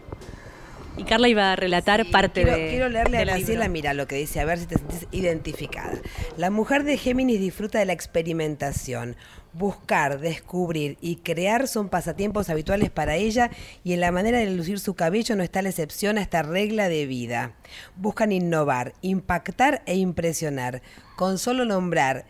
[0.97, 2.69] Y Carla iba a relatar parte quiero, de.
[2.69, 5.95] quiero leerle a Graciela, mira lo que dice, a ver si te sientes identificada.
[6.37, 9.17] La mujer de Géminis disfruta de la experimentación.
[9.55, 13.51] Buscar, descubrir y crear son pasatiempos habituales para ella
[13.85, 16.89] y en la manera de lucir su cabello no está la excepción a esta regla
[16.89, 17.53] de vida.
[17.97, 20.83] Buscan innovar, impactar e impresionar.
[21.17, 22.25] Con solo nombrar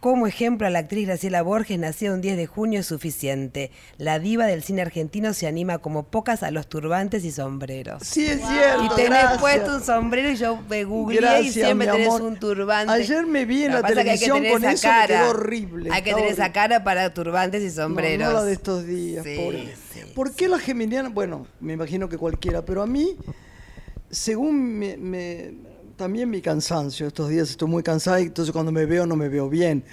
[0.00, 3.70] como ejemplo a la actriz Graciela Borges, nacida un 10 de junio, es suficiente.
[3.98, 8.02] La diva del cine argentino se anima como pocas a los turbantes y sombreros.
[8.02, 8.84] Sí, es cierto.
[8.84, 9.40] Y tenés gracias.
[9.40, 12.92] puesto un sombrero y yo me googleé y siempre tenés un turbante.
[12.92, 15.06] Ayer me vi en la que que televisión con esa eso, me cara.
[15.06, 15.90] quedó horrible.
[15.92, 18.26] Hay que tener esa cara para turbantes y sombreros.
[18.26, 19.74] No, no la de estos días, Sí, pobre.
[19.92, 21.08] sí, ¿Por qué la geminiana?
[21.10, 23.16] Bueno, me imagino que cualquiera, pero a mí,
[24.10, 25.52] según me, me-
[26.00, 29.28] también mi cansancio, estos días estoy muy cansada y entonces cuando me veo no me
[29.28, 29.84] veo bien.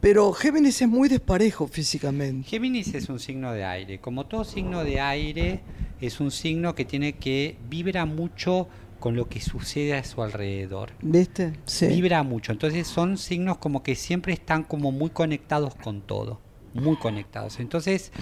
[0.00, 2.48] Pero Géminis es muy desparejo físicamente.
[2.48, 4.00] Géminis es un signo de aire.
[4.00, 5.60] Como todo signo de aire,
[6.00, 8.68] es un signo que tiene que vibra mucho
[9.00, 10.92] con lo que sucede a su alrededor.
[11.02, 11.52] ¿Viste?
[11.66, 11.88] Sí.
[11.88, 12.50] Vibra mucho.
[12.50, 16.40] Entonces son signos como que siempre están como muy conectados con todo.
[16.74, 17.60] Muy conectados.
[17.60, 18.12] Entonces,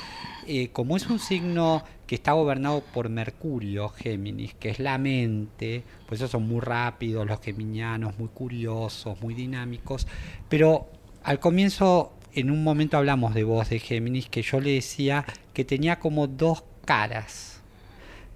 [0.46, 5.84] eh, como es un signo que está gobernado por Mercurio, Géminis, que es la mente,
[6.06, 10.06] pues eso son muy rápidos los geminianos, muy curiosos, muy dinámicos,
[10.50, 10.90] pero
[11.22, 15.64] al comienzo, en un momento hablamos de voz de Géminis, que yo le decía que
[15.64, 17.62] tenía como dos caras.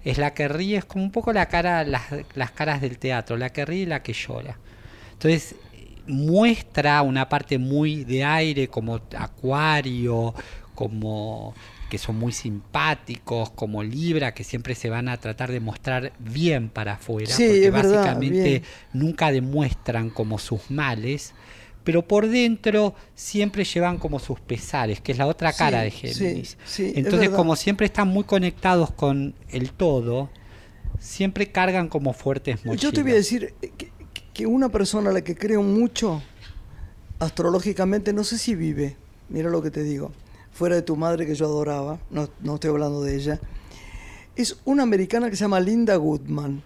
[0.02, 3.36] Es la que ríe, es como un poco la cara, las, las caras del teatro,
[3.36, 4.58] la que ríe y la que llora.
[5.12, 5.56] Entonces,
[6.06, 10.34] muestra una parte muy de aire, como Acuario,
[10.74, 11.54] como
[11.90, 16.68] que son muy simpáticos, como Libra, que siempre se van a tratar de mostrar bien
[16.68, 18.62] para afuera, Sí, porque es verdad, básicamente bien.
[18.92, 21.32] nunca demuestran como sus males,
[21.84, 25.90] pero por dentro siempre llevan como sus pesares, que es la otra cara Sí, de
[25.92, 26.58] Géminis.
[26.64, 27.36] sí, Entonces, verdad.
[27.36, 30.28] como siempre están muy conectados con el todo,
[30.98, 32.80] siempre cargan como fuertes mochilas.
[32.82, 33.92] Yo te voy a decir eh, que,
[34.36, 36.22] que una persona a la que creo mucho
[37.18, 38.96] astrológicamente, no sé si vive,
[39.28, 40.12] mira lo que te digo,
[40.52, 43.40] fuera de tu madre que yo adoraba, no, no estoy hablando de ella,
[44.34, 46.62] es una americana que se llama Linda Goodman.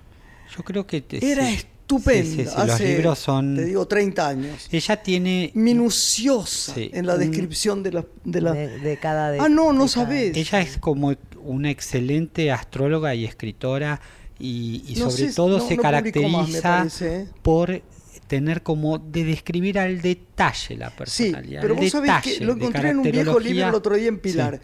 [0.56, 1.54] Yo creo que te- Era sí.
[1.54, 2.24] estupenda.
[2.24, 3.54] Sí, sí, sí, Los hace, libros son.
[3.54, 4.68] Te digo, 30 años.
[4.72, 5.52] Ella tiene.
[5.54, 8.04] Minuciosa Sí, en la descripción de la...
[8.24, 10.36] De la de, de cada de- ah, no, no sabés.
[10.36, 14.00] Ella es como una excelente astróloga y escritora
[14.40, 17.28] y, y No sobre sé, todo no- se no más, caracteriza ¿eh?
[17.42, 17.82] por
[18.26, 21.60] tener como de describir al detalle la Sí, personalidad.
[21.62, 24.14] pero el vos sabés que lo encontré en un viejo libro el otro día en
[24.16, 24.20] Sí.
[24.22, 24.60] Pilar.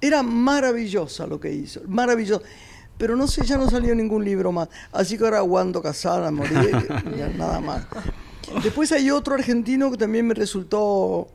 [0.00, 2.42] Era maravillosa lo que hizo, maravilloso.
[2.96, 4.68] Pero no sé, ya no salió ningún libro más.
[4.92, 6.52] Así que ahora Wando Casada, morir,
[7.18, 7.86] ya nada más.
[8.62, 11.28] Después hay otro argentino que también me resultó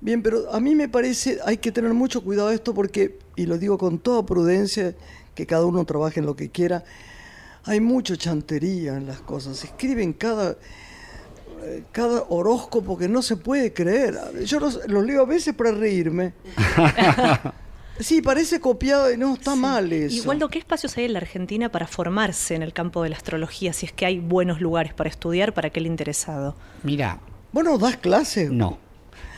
[0.00, 3.46] bien, pero a mí me parece, hay que tener mucho cuidado de esto porque, y
[3.46, 4.94] lo digo con toda prudencia,
[5.34, 6.84] que cada uno trabaje en lo que quiera,
[7.68, 9.62] hay mucho chantería en las cosas.
[9.62, 10.56] Escriben cada
[11.64, 14.16] eh, cada horóscopo que no se puede creer.
[14.44, 16.32] Yo los, los leo a veces para reírme.
[18.00, 20.28] Sí, parece copiado y no, está mal eso.
[20.28, 23.72] Waldo, ¿qué espacios hay en la Argentina para formarse en el campo de la astrología?
[23.72, 26.54] Si es que hay buenos lugares para estudiar para aquel interesado.
[26.84, 27.18] Mira,
[27.50, 28.52] Bueno, das clases.
[28.52, 28.78] no.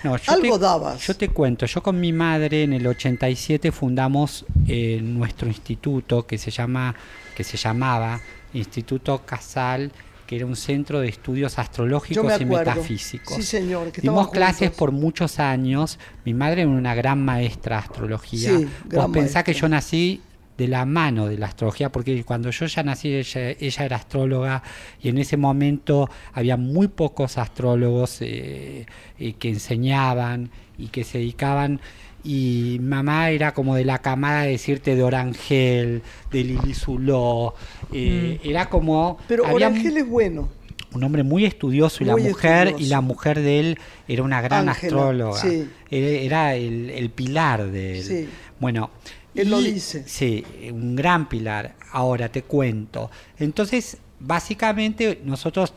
[0.04, 1.06] No, yo Algo te- dabas.
[1.06, 6.36] Yo te cuento, yo con mi madre en el 87 fundamos eh, nuestro instituto que
[6.36, 6.94] se llama,
[7.40, 8.20] que se llamaba
[8.52, 9.90] Instituto Casal,
[10.26, 13.34] que era un centro de estudios astrológicos y metafísicos.
[13.34, 14.76] Sí, señor, que Dimos clases juntos.
[14.76, 15.98] por muchos años.
[16.26, 18.58] Mi madre era una gran maestra de astrología.
[18.58, 20.20] Sí, Vos pensás que yo nací
[20.58, 24.62] de la mano de la astrología, porque cuando yo ya nací ella, ella era astróloga
[25.00, 28.84] y en ese momento había muy pocos astrólogos eh,
[29.18, 31.80] eh, que enseñaban y que se dedicaban
[32.24, 37.54] y mamá era como de la camada de decirte de Orangel, de Lili Zuló,
[37.92, 39.14] eh, era como...
[39.14, 39.24] Mm.
[39.28, 40.48] Pero Orangel es bueno.
[40.92, 43.78] un hombre muy estudioso y la mujer y la mujer de él
[44.08, 45.68] era una gran Ángela, astróloga sí.
[45.90, 48.28] era, el, el pilar de él Sí.
[48.58, 48.90] bueno
[49.34, 50.02] Él lo dice.
[50.06, 55.72] sí un gran pilar ahora te cuento entonces básicamente nosotros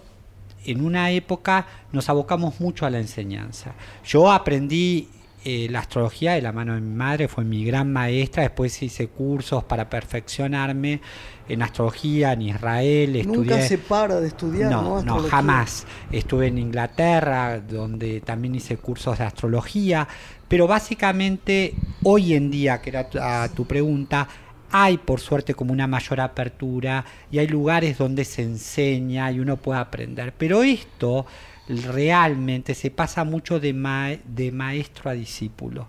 [0.66, 5.10] en una época nos abocamos mucho a la enseñanza yo aprendí
[5.46, 9.08] eh, la astrología de la mano de mi madre fue mi gran maestra después hice
[9.08, 11.02] cursos para perfeccionarme
[11.50, 15.04] en astrología en Israel Nunca estudié se para de estudiar, ¿no?
[15.04, 15.86] no, jamás.
[16.12, 20.08] Estuve en Inglaterra, donde también hice cursos de astrología,
[20.48, 23.10] pero básicamente hoy en día, que era
[23.44, 24.28] a tu pregunta,
[24.72, 29.58] hay por suerte como una mayor apertura y hay lugares donde se enseña y uno
[29.58, 30.34] puede aprender.
[30.38, 31.26] Pero esto
[31.68, 35.88] realmente se pasa mucho de, ma- de maestro a discípulo.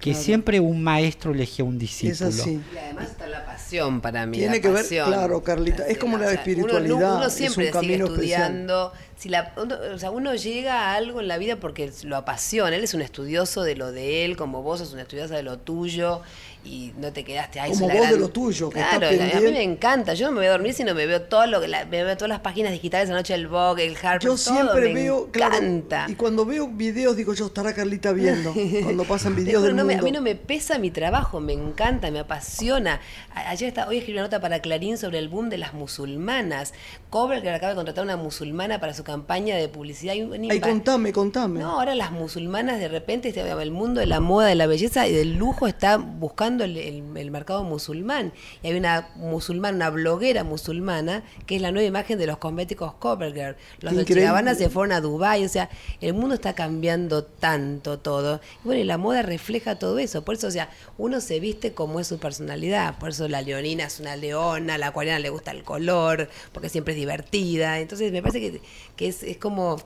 [0.00, 0.18] Que Claro.
[0.18, 2.28] siempre un maestro elegía un Es discípulo.
[2.28, 2.60] así.
[2.74, 4.36] Y además está la pasión para mí.
[4.38, 7.72] Tiene la que ver- claro, Carlita, es como la uno- espiritualidad, Uno, es siempre un
[7.72, 8.92] camino sigue estudiando.
[9.16, 12.74] Si la, uno, o sea, uno llega a algo en la vida porque lo apasiona.
[12.74, 15.56] Él es un estudioso de lo de él, como vos sos una estudiosa de lo
[15.58, 16.20] tuyo
[16.66, 17.70] y no te quedaste ahí.
[17.72, 20.14] Como vos de lo tuyo, que Claro, estás a mí me encanta.
[20.14, 22.02] Yo no me voy a dormir si no me veo todo lo que la- me
[22.04, 25.30] veo todas las páginas digitales anoche el Vogue, el Harper, Yo todo, siempre me veo,
[25.30, 26.06] claro, encanta.
[26.08, 28.52] y cuando veo videos digo yo, estará Carlita viendo,
[28.82, 32.10] cuando pasan videos del no me- a mí no me pesa mi trabajo, me encanta,
[32.10, 33.00] me apasiona.
[33.34, 36.74] A- Ayer está, hoy escribí una nota para Clarín sobre el boom de las musulmanas.
[37.10, 40.14] Cobra que acaba de contratar una musulmana para su campaña de publicidad.
[40.16, 41.60] Un- Ay, contame, contame.
[41.60, 45.06] no, ahora las musulmanas de repente, este, el mundo de la moda, de la belleza
[45.06, 48.32] y del lujo está buscando el, el- el mercado musulmán.
[48.62, 52.94] Y hay una musulmana, una bloguera musulmana, que es la nueva imagen de los cosméticos
[52.94, 53.56] Covergirl.
[53.80, 54.24] Los increíble.
[54.24, 55.68] Gabbana se fueron a Dubái, o sea,
[56.00, 58.40] el mundo está cambiando tanto todo.
[58.64, 60.24] Y bueno, y la moda refleja todo eso.
[60.24, 62.98] Por eso, o sea, uno se viste como es su personalidad.
[62.98, 66.94] Por eso la leonina es una leona, la acuariana le gusta el color, porque siempre
[66.94, 67.80] es divertida.
[67.80, 68.60] Entonces me parece que,
[68.96, 69.76] que es, es como...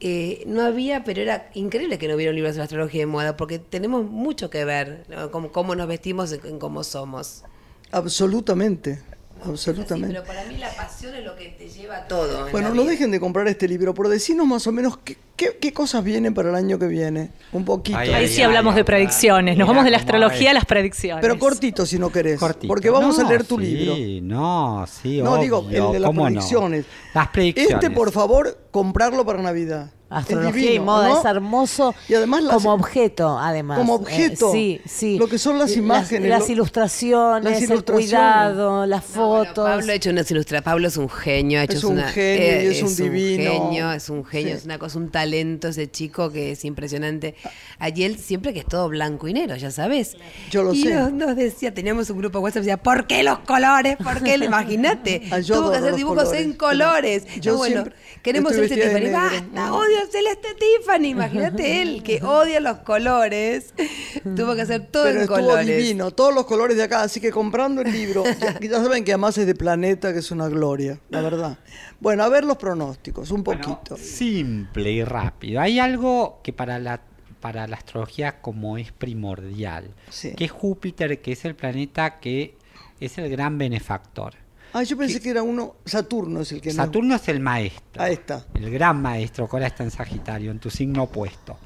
[0.00, 3.36] eh, no había, pero era increíble que no hubiera un libro sobre astrología de moda,
[3.36, 5.30] porque tenemos mucho que ver, ¿no?
[5.30, 7.44] Cómo, cómo nos vestimos en cómo somos.
[7.92, 9.00] Absolutamente,
[9.44, 10.14] absolutamente.
[10.14, 12.46] pero para mí la pasión es lo que te lleva a todo.
[12.46, 12.92] en Bueno, no vida.
[12.92, 16.34] dejen de comprar este libro, por decirnos más o menos qué, qué- qué cosas vienen
[16.34, 17.30] para el año que viene.
[17.52, 17.98] Un poquito.
[17.98, 19.56] Ay, Ahí sí ay, hablamos ay, de predicciones.
[19.56, 21.22] Nos Mira vamos de la astrología a las predicciones.
[21.22, 22.38] Pero cortito si no querés.
[22.40, 22.68] Cortito.
[22.68, 23.94] Porque vamos a leer tu sí, libro.
[24.26, 26.26] No, sí, No, digo, el de las ¿cómo no?
[26.26, 26.84] predicciones.
[27.14, 27.72] Las predicciones.
[27.74, 29.90] Este, por favor, comprarlo para Navidad.
[30.08, 31.18] Astrología divino, y moda ¿no?
[31.18, 33.78] es hermoso Y además las- como objeto, además.
[33.78, 34.52] Como Eh, objeto.
[34.52, 35.18] sí, sí.
[35.18, 39.68] Lo que son las imágenes, Las, lo- ilustraciones, las el cuidado, las No, bueno, fotos.
[39.68, 40.64] Pablo ha hecho unas ilustraciones.
[40.64, 41.58] Pablo es un genio.
[41.60, 43.50] Ha hecho Es un una- genio y es un divino.
[43.50, 44.58] genio, es un genio, Sí.
[44.58, 47.34] es una cosa, un talento ese chico que es impresionante.
[47.80, 50.16] Allí él siempre que es todo blanco y negro, ya sabes.
[50.50, 50.94] Yo lo y sé.
[50.94, 53.96] Nos, nos decía, teníamos un grupo de WhatsApp, decía, ¿por qué los colores?
[53.96, 54.36] ¿Por qué?
[54.44, 55.22] Imagínate.
[55.32, 57.24] Ah, Tuvo que hacer dibujos colores, en colores.
[57.40, 59.00] yo No, bueno, siempre queremos de Tiffany.
[59.00, 59.12] negro.
[59.18, 59.40] Basta,
[59.70, 59.74] Mm.
[59.96, 61.06] Odio Celeste Tiffany.
[61.08, 63.74] Imagínate él, que odia los colores.
[64.36, 65.66] Tuvo que hacer todo Pero en estuvo colores.
[65.66, 69.12] divino, todos los colores de acá, así que comprando el libro, ya, ya saben que
[69.12, 71.58] además es de Planeta, que es una gloria, la verdad.
[72.00, 73.96] Bueno, a ver los pronósticos, un Bueno, poquito.
[73.96, 75.60] simple y rápido.
[75.60, 77.00] Hay algo que para la,
[77.40, 80.32] para la astrología como es primordial, Sí.
[80.34, 82.56] que es Júpiter, que es el planeta que
[83.00, 84.34] es el gran benefactor.
[84.78, 88.02] Ah, yo pensé que era uno, Saturno es el que no- Saturno es el maestro.
[88.02, 88.44] Ahí está.
[88.54, 91.56] El gran maestro, ahora está en Sagitario, en tu signo opuesto.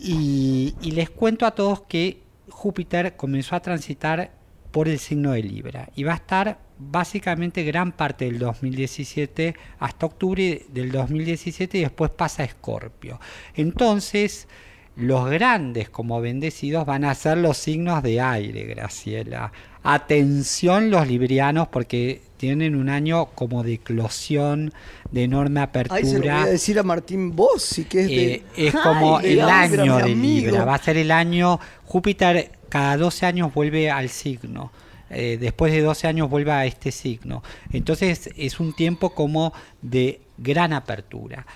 [0.00, 4.32] Y, y les cuento a todos que Júpiter comenzó a transitar
[4.70, 10.06] por el signo de Libra y va a estar básicamente gran parte del 2017 hasta
[10.06, 13.20] octubre del 2017 y después pasa a Escorpio.
[13.54, 14.48] Entonces,
[14.96, 19.52] los grandes como bendecidos van a ser los signos de aire, Graciela.
[19.84, 24.72] Atención los librianos porque tienen un año como de eclosión,
[25.10, 25.98] de enorme apertura.
[25.98, 28.32] Ahí se lo voy a decir a Martín Bossi, que es de...
[28.34, 30.14] Eh, es como el año de.
[30.14, 34.72] Libra, va a ser el año, Júpiter cada 12 años vuelve al signo,
[35.10, 40.20] eh, después de 12 años vuelve a este signo, entonces es un tiempo como de
[40.38, 41.46] gran apertura.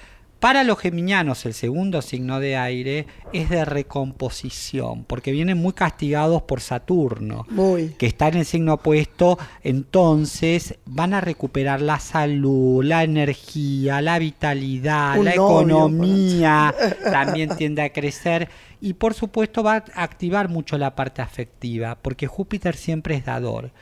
[0.41, 6.43] Para los geminianos, el segundo signo de aire es de recomposición, porque vienen muy castigados
[6.43, 7.89] por Saturno Muy.
[7.99, 14.21] que está en el signo opuesto, entonces van a recuperar la salud, la energía, la
[14.21, 16.73] vitalidad, Un la novio, economía,
[17.11, 18.49] también tiende a crecer
[18.81, 23.73] y por supuesto va a activar mucho la parte afectiva, porque Júpiter siempre es dador.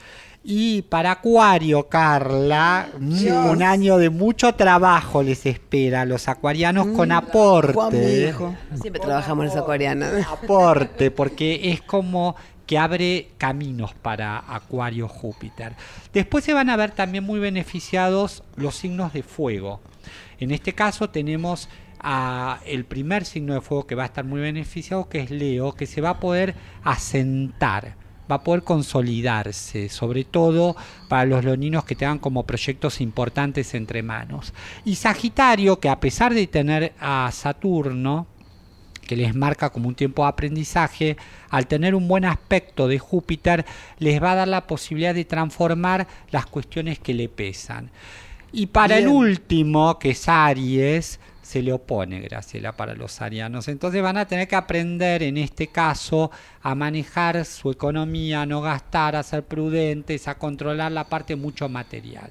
[0.48, 7.10] Y para Acuario, Carla, un año de mucho trabajo les espera a los acuarianos con
[7.10, 7.72] aporte.
[7.72, 8.54] Juan, mi hijo.
[8.80, 10.24] Siempre trabajamos los acuarianos.
[10.24, 15.74] aporte, porque es como que abre caminos para Acuario Júpiter.
[16.12, 19.80] Después se van a ver también muy beneficiados los signos de fuego.
[20.38, 21.68] En este caso tenemos
[21.98, 25.72] a el primer signo de fuego que va a estar muy beneficiado, que es Leo,
[25.72, 27.96] que se va a poder asentar,
[28.30, 30.76] va a poder consolidarse, sobre todo
[31.08, 34.52] para los leoninos que tengan como proyectos importantes entre manos.
[34.84, 38.26] Y Sagitario, que a pesar de tener a Saturno,
[39.06, 41.16] que les marca como un tiempo de aprendizaje,
[41.48, 43.64] al tener un buen aspecto de Júpiter,
[43.98, 47.90] les va a dar la posibilidad de transformar las cuestiones que le pesan.
[48.52, 53.68] Y para el último, que es Aries, se le opone Graciela para los arianos.
[53.68, 58.60] Entonces van a tener que aprender en este caso a manejar su economía, a no
[58.60, 62.30] gastar, a ser prudentes, a controlar la parte mucho material.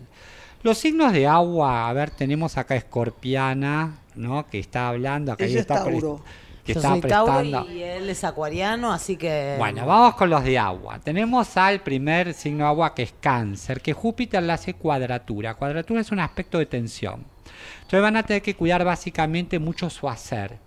[0.63, 4.45] Los signos de agua, a ver, tenemos acá Escorpiana, ¿no?
[4.49, 6.21] Que está hablando, acá Ella está Tauro.
[6.65, 7.71] que Yo está soy Tauro prestando.
[7.71, 9.55] y él es acuariano, así que...
[9.57, 10.99] Bueno, vamos con los de agua.
[10.99, 15.53] Tenemos al primer signo de agua que es cáncer, que Júpiter le hace cuadratura.
[15.53, 17.34] Cuadratura es un aspecto de tensión.
[17.77, 20.57] Entonces van a tener que cuidar básicamente mucho su hacer.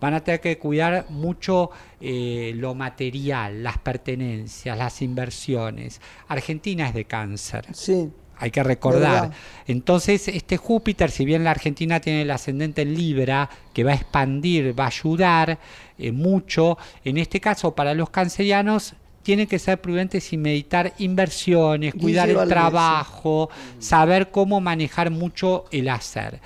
[0.00, 1.70] Van a tener que cuidar mucho
[2.00, 6.00] eh, lo material, las pertenencias, las inversiones.
[6.28, 7.66] Argentina es de cáncer.
[7.72, 8.10] Sí.
[8.40, 9.32] Hay que recordar.
[9.66, 13.94] Entonces, este Júpiter, si bien la Argentina tiene el ascendente en Libra, que va a
[13.94, 15.58] expandir, va a ayudar
[15.98, 21.94] eh, mucho, en este caso para los cancerianos tienen que ser prudentes y meditar inversiones,
[21.94, 26.40] cuidar el trabajo, saber cómo manejar mucho el hacer.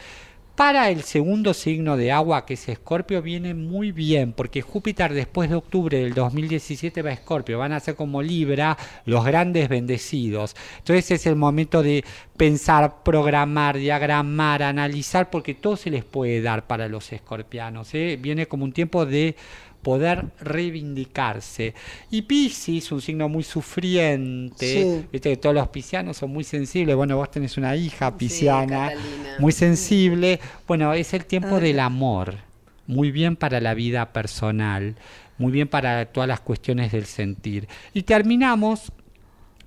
[0.56, 5.50] Para el segundo signo de agua, que es Escorpio, viene muy bien, porque Júpiter después
[5.50, 10.54] de octubre del 2017 va a Escorpio, van a ser como Libra los grandes bendecidos.
[10.78, 12.04] Entonces es el momento de
[12.36, 17.92] pensar, programar, diagramar, analizar, porque todo se les puede dar para los escorpianos.
[17.92, 18.16] ¿eh?
[18.22, 19.34] Viene como un tiempo de
[19.84, 21.74] poder reivindicarse.
[22.10, 25.06] Y Piscis, un signo muy sufriente, Sí.
[25.12, 28.90] viste que todos los piscianos son muy sensibles, bueno, vos tenés una hija pisciana,
[29.38, 32.34] muy sensible, bueno, es el tiempo del amor,
[32.88, 34.96] muy bien para la vida personal,
[35.38, 37.68] muy bien para todas las cuestiones del sentir.
[37.92, 38.90] Y terminamos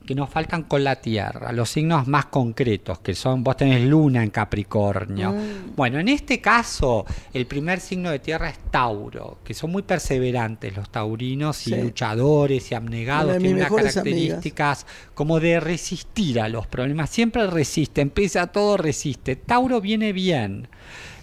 [0.07, 4.23] que nos faltan con la Tierra, los signos más concretos, que son, vos tenés luna
[4.23, 5.35] en Capricornio.
[5.75, 10.75] Bueno, en este caso, el primer signo de Tierra es Tauro, que son muy perseverantes
[10.75, 16.65] los taurinos y luchadores y abnegados, de tienen unas características como de resistir a los
[16.67, 19.35] problemas, siempre resiste, empieza todo resiste.
[19.35, 20.69] Tauro viene bien.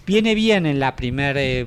[0.07, 1.67] Viene bien en la primera eh,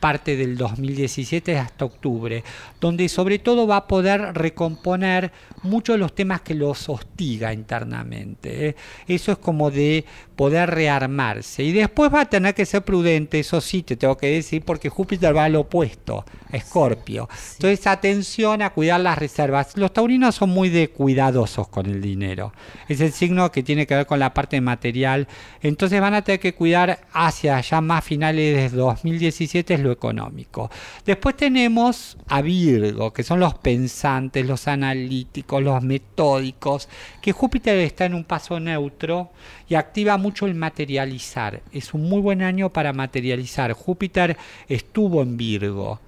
[0.00, 2.44] parte del 2017 hasta octubre,
[2.80, 8.68] donde sobre todo va a poder recomponer muchos de los temas que los hostiga internamente.
[8.68, 8.76] ¿eh?
[9.06, 10.04] Eso es como de
[10.40, 11.62] poder rearmarse.
[11.62, 14.88] Y después va a tener que ser prudente, eso sí te tengo que decir, porque
[14.88, 17.28] Júpiter va al opuesto, Escorpio.
[17.56, 19.76] Entonces atención a cuidar las reservas.
[19.76, 22.54] Los taurinos son muy de cuidadosos con el dinero.
[22.88, 25.28] Es el signo que tiene que ver con la parte material.
[25.60, 30.70] Entonces van a tener que cuidar hacia ya más finales de 2017 es lo económico.
[31.04, 36.88] Después tenemos a Virgo, que son los pensantes, los analíticos, los metódicos,
[37.20, 39.32] que Júpiter está en un paso neutro
[39.70, 41.62] y activa mucho el materializar.
[41.72, 43.72] Es un muy buen año para materializar.
[43.72, 44.36] Júpiter
[44.68, 45.98] estuvo en Virgo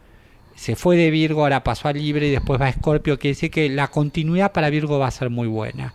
[0.62, 3.50] se fue de Virgo, ahora pasó a Libre y después va a Escorpio, quiere decir
[3.50, 5.92] que la continuidad para Virgo va a ser muy buena.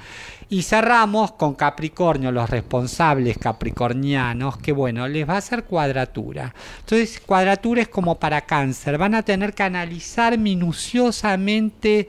[0.50, 6.54] Y cerramos con Capricornio, los responsables capricornianos, que bueno, les va a hacer cuadratura.
[6.80, 12.08] Entonces, cuadratura es como para cáncer, van a tener que analizar minuciosamente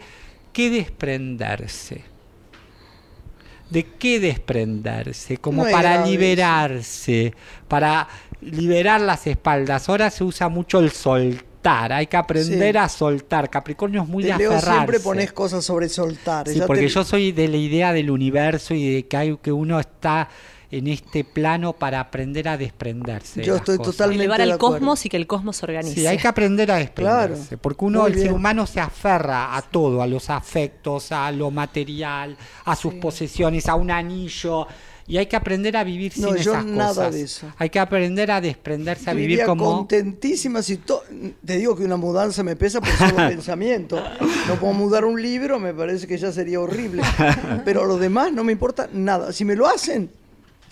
[0.53, 2.18] qué desprenderse.
[3.71, 5.37] ¿De qué desprenderse?
[5.37, 7.35] Como para grave liberarse,
[7.69, 8.09] para
[8.41, 9.89] liberar las espaldas.
[9.89, 12.79] Ahora se usa mucho el soltar, hay que aprender Sí.
[12.79, 13.51] a soltar.
[13.51, 14.73] Capricornio es muy de Te leo aferrarse.
[14.79, 16.49] siempre pones cosas sobre soltar.
[16.49, 19.37] Sí, Ya porque te- yo soy de la idea del universo y de que hay
[19.43, 20.29] que uno está
[20.71, 23.41] en este plano para aprender a desprenderse.
[23.41, 23.93] de Yo las estoy cosas.
[23.97, 25.95] totalmente Elevar de al cosmos y que el cosmos se organice.
[25.95, 27.63] Sí, hay que aprender a desprenderse, Claro.
[27.63, 31.51] porque uno, Muy el ser humano se aferra a todo, a los afectos, a lo
[31.51, 34.67] material, a sus posesiones, a un anillo,
[35.07, 37.15] y hay que aprender a vivir No, sin yo esas nada cosas.
[37.15, 37.47] de eso.
[37.57, 41.03] Hay que aprender a desprenderse, a vivir como contentísima si to-
[41.47, 43.99] te digo que una mudanza me pesa por solo pensamiento.
[44.47, 47.03] No puedo mudar un libro, me parece que ya sería horrible.
[47.65, 49.33] Pero lo demás no me importa nada.
[49.33, 50.11] Si me lo hacen,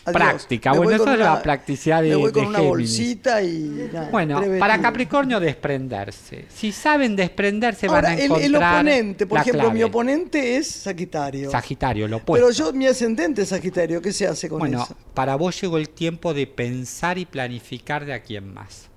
[0.07, 0.23] Adiós.
[0.23, 0.73] Práctica.
[0.73, 2.71] Me Bueno, eso es la practicidad de Me voy con de una Géminis.
[2.71, 3.89] bolsita y.
[3.93, 6.47] nada, Bueno, para Capricornio desprenderse.
[6.49, 10.69] Si saben desprenderse van Ahora, a el, encontrar el oponente, por ejemplo, mi oponente es
[10.69, 11.51] Sagitario.
[11.51, 12.71] Sagitario, lo Pero opuesto.
[12.71, 14.97] yo, mi ascendente es Sagitario, ¿qué se hace con bueno, eso?
[15.13, 18.89] para vos llegó el tiempo de pensar y planificar de a quién más.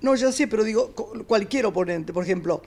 [0.00, 2.62] No, ya sé, pero digo, cu- cualquier oponente, por ejemplo,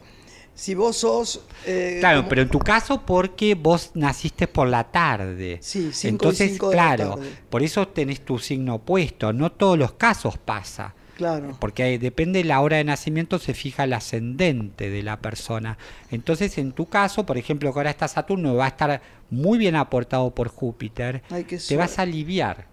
[0.60, 1.42] si vos sos...
[1.66, 5.60] eh, Claro, como- pero en tu caso porque vos naciste por la tarde.
[5.62, 7.30] Sí, cinco y Entonces, cinco de la claro, tarde.
[7.50, 9.32] por eso tenés tu signo opuesto.
[9.34, 10.94] No todos los casos pasa.
[11.16, 11.58] Claro.
[11.60, 15.78] Porque depende de la hora de nacimiento, se fija el ascendente de la persona.
[16.12, 19.76] Entonces, en tu caso, por ejemplo, que ahora está Saturno, va a estar muy bien
[19.76, 22.68] aportado por Júpiter, Ay, te vas a aliviar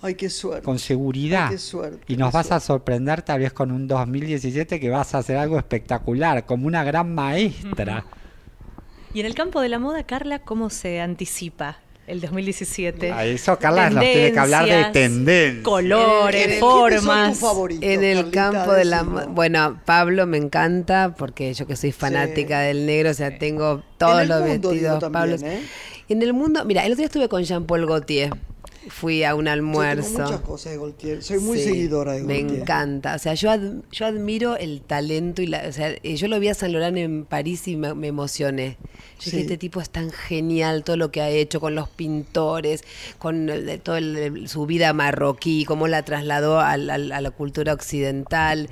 [0.00, 0.62] Ay, qué suerte.
[0.64, 1.46] con seguridad.
[1.48, 4.90] Ay, qué suerte, y nos qué vas a sorprender tal vez con un 2017 que
[4.90, 8.04] vas a hacer algo espectacular, como una gran maestra.
[9.14, 13.10] Y en el campo de la moda, Carla, ¿cómo se anticipa el 2017?
[13.10, 15.62] A eso, Carla, nos tiene que hablar de Tendencias, tendencia.
[15.62, 16.90] Colores, ¿Quiénes son
[17.30, 17.78] tus formas.
[17.80, 18.52] En el Carlita?
[18.52, 19.02] campo de la...
[19.04, 23.82] Mo- Bueno, Pablo me encanta porque yo que soy fanática del negro, o sea, tengo
[23.96, 25.46] todos En el los mundo, digo, vestidos también, Pablo.
[25.54, 25.62] ¿eh?
[26.10, 28.30] En el mundo, mira, el otro día estuve con Jean-Paul Gaultier.
[28.88, 30.08] Fui a un Yo almuerzo.
[30.08, 31.22] tengo muchas cosas de Gaultier.
[31.22, 32.60] Soy muy Sí, seguidora de Me Gaultier.
[32.62, 33.14] encanta.
[33.14, 35.64] O sea, yo, ad- yo admiro el talento y la.
[35.68, 38.78] O sea, eh, yo lo vi a San Laurent en París y me, me emocioné.
[39.18, 39.30] Yo Sí.
[39.30, 42.82] dije, este tipo es tan genial, todo lo que ha hecho con los pintores,
[43.18, 47.72] con el- de- todo el- su vida marroquí, cómo la trasladó al- a la cultura
[47.72, 48.68] occidental.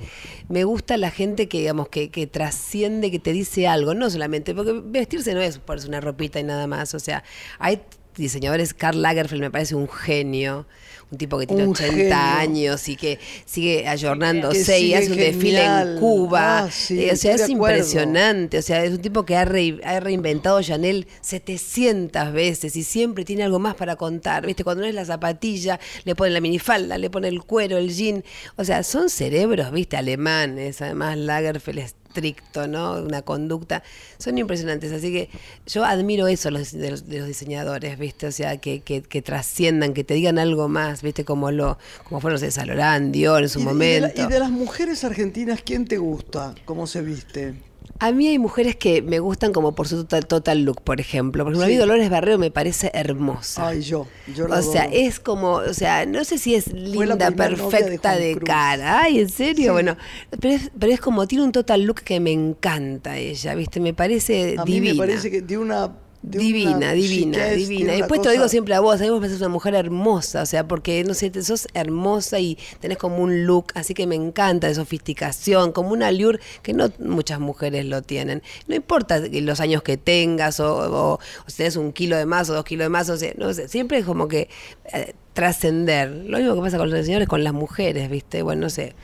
[0.49, 4.55] Me gusta la gente que, digamos, que, que trasciende, que te dice algo, no solamente,
[4.55, 6.93] porque vestirse no es ponerse una ropita y nada más.
[6.93, 7.23] O sea,
[7.59, 7.81] hay
[8.17, 10.65] diseñadores, Karl Lagerfeld me parece un genio,
[11.09, 12.15] un tipo que tiene Un 80 genio.
[12.15, 16.63] años y que sigue ayornándose y hace un desfile en Cuba.
[16.65, 18.57] Ah, sí, Eh, o sea, es impresionante.
[18.57, 23.23] O sea, es un tipo que ha, re- ha reinventado Chanel 700 veces y siempre
[23.23, 24.45] tiene algo más para contar.
[24.45, 24.63] ¿Viste?
[24.65, 28.23] Cuando no es la zapatilla, le pone la minifalda, le pone el cuero, el jean.
[28.57, 29.95] O sea, son cerebros, ¿viste?
[29.95, 30.81] Alemanes.
[30.81, 32.93] Además, Lagerfeld es estricto, ¿no?
[32.93, 33.83] Una conducta.
[34.17, 34.91] Son impresionantes.
[34.91, 35.29] Así que
[35.67, 38.27] yo admiro eso los- de, los, de los diseñadores, ¿viste?
[38.27, 41.23] O sea, que, que, que trasciendan, que te digan algo más, ¿viste?
[41.25, 44.07] Como lo como fueron de Salorán, Dior en su Y de- y de momento.
[44.15, 46.55] la- Y de, las mujeres argentinas, ¿quién te gusta?
[46.65, 47.53] ¿Cómo se viste?
[47.99, 51.43] A mí hay mujeres que me gustan como por su total, total look, por ejemplo.
[51.43, 51.79] Por ejemplo, a mí Sí.
[51.79, 53.67] Dolores Barrero me parece hermosa.
[53.67, 54.07] Ay, yo.
[54.35, 54.95] yo la o sea, adoro.
[54.97, 59.01] es como, o sea, no sé si es linda, de perfecta de, cara.
[59.01, 59.69] Ay, en serio, Sí.
[59.71, 59.97] bueno.
[60.39, 63.79] Pero es, pero es como, tiene un total look que me encanta ella, ¿viste?
[63.79, 65.91] Me parece A mí me parece que de una...
[66.23, 67.93] de Divina, una divina, chiquez, divina.
[67.93, 69.75] Y después te lo digo cosa- siempre a vos, a mí me parece una mujer
[69.75, 73.93] hermosa, o sea, porque, no sé, te- sos hermosa y tenés como un look, así
[73.93, 78.41] que me encanta de sofisticación, como un allure que no muchas mujeres lo tienen.
[78.67, 82.49] No importa los años que tengas o, o- o si tenés un kilo de más
[82.49, 84.49] o dos kilos de más, o sea, no sé, siempre es como que
[84.93, 86.09] eh, trascender.
[86.09, 88.41] Lo mismo que pasa con los señores, con las mujeres, ¿viste?
[88.41, 88.95] Bueno, no sé,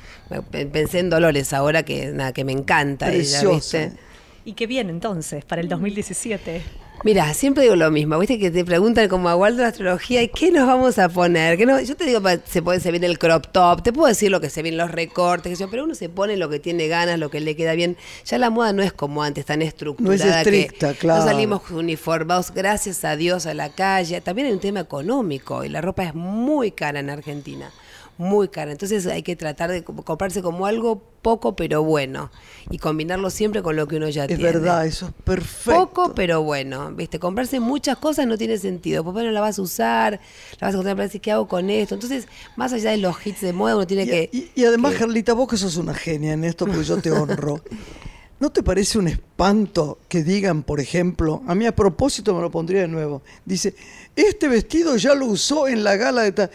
[0.51, 3.39] me- pensé en Dolores ahora que, nada, que me encanta ella.
[3.51, 3.93] ¿viste?
[4.45, 6.61] ¿Y qué viene entonces para el 2017?
[7.05, 10.29] Mira, siempre digo lo mismo, viste que te preguntan como a Waldo de astrología, ¿y
[10.29, 11.57] qué nos vamos a poner?
[11.57, 11.77] ¿Qué no?
[11.81, 14.39] Yo te digo, pa- se, puede, se viene el crop top, te puedo decir lo
[14.39, 17.41] que se vienen los recortes, pero uno se pone lo que tiene ganas, lo que
[17.41, 17.97] le queda bien.
[18.25, 20.43] Ya la moda no es como antes, tan estructurada.
[20.43, 21.25] estricta, que claro.
[21.25, 24.21] No salimos uniformados, gracias a Dios, a la calle.
[24.21, 27.69] También hay un tema económico y la ropa es muy cara en Argentina.
[28.17, 28.71] Muy cara.
[28.71, 32.29] Entonces hay que tratar de co- comprarse como algo poco pero bueno
[32.69, 34.43] y combinarlo siempre con lo que uno ya Es tiene.
[34.43, 35.87] verdad, eso es perfecto.
[35.87, 37.17] Poco, pero bueno, ¿viste?
[37.17, 39.03] Comprarse muchas cosas no tiene sentido.
[39.03, 40.19] Porque no la vas a usar,
[40.59, 41.95] la vas a parece, ¿qué hago con esto?
[41.95, 44.29] Entonces, más allá de los hits de moda, uno tiene Y, que...
[44.31, 47.61] y- y además, Carlita, vos que sos una genia en esto, porque yo te honro.
[48.39, 52.51] ¿No te parece un espanto que digan, por ejemplo, a mí a propósito me lo
[52.51, 53.73] pondría de nuevo, dice,
[54.15, 56.51] este vestido ya lo usó en la gala de tal...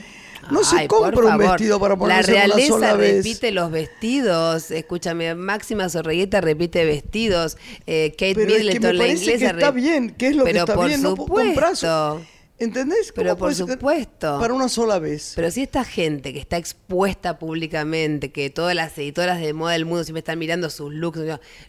[0.51, 3.17] No se Ay, por compra un vestido para La ponerse una realeza sola vez.
[3.25, 4.71] repite los vestidos.
[4.71, 7.57] Escúchame, Máxima Sorregueta repite vestidos.
[7.87, 9.39] eh, Kate Pero es que Middleton, me la inglesa.
[9.39, 12.23] que está bien, que es lo que Pero está por bien, no po- comprás- supuesto.
[12.59, 13.13] ¿Entendés?
[13.15, 14.39] Pero ¿Cómo por supuesto.
[14.41, 15.33] Para una sola vez.
[15.37, 19.85] Pero si esta gente que está expuesta públicamente, que todas las editoras de moda del
[19.85, 21.21] mundo siempre están mirando sus looks,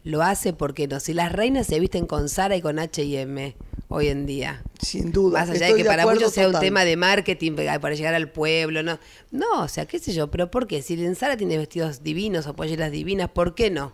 [0.04, 1.00] lo hace porque no.
[1.00, 3.56] Si las reinas se visten con Zara y con H&M
[3.88, 4.64] hoy en día.
[4.82, 5.42] Sin duda.
[5.42, 8.16] Más allá Estoy de que para muchos sea un tema de marketing para para llegar
[8.16, 9.00] al pueblo, ¿no?
[9.30, 10.82] No, o sea, qué sé yo, pero ¿por qué?
[10.82, 13.94] Si en Zara tiene vestidos divinos o polleras divinas, ¿por qué no?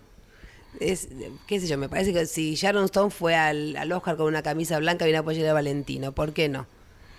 [0.79, 1.07] Es,
[1.47, 4.43] qué sé yo, me parece que si Sharon Stone fue al, al Oscar con una
[4.43, 6.67] camisa blanca y una pollera de Valentino, ¿por qué no?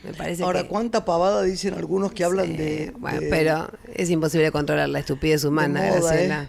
[0.07, 0.68] Me parece Ahora, que...
[0.68, 5.00] ¿cuánta pavada dicen algunos que hablan Sí, de, bueno, de- pero es imposible controlar la
[5.00, 6.42] estupidez humana, de moda, Graciela.
[6.44, 6.48] ¿eh?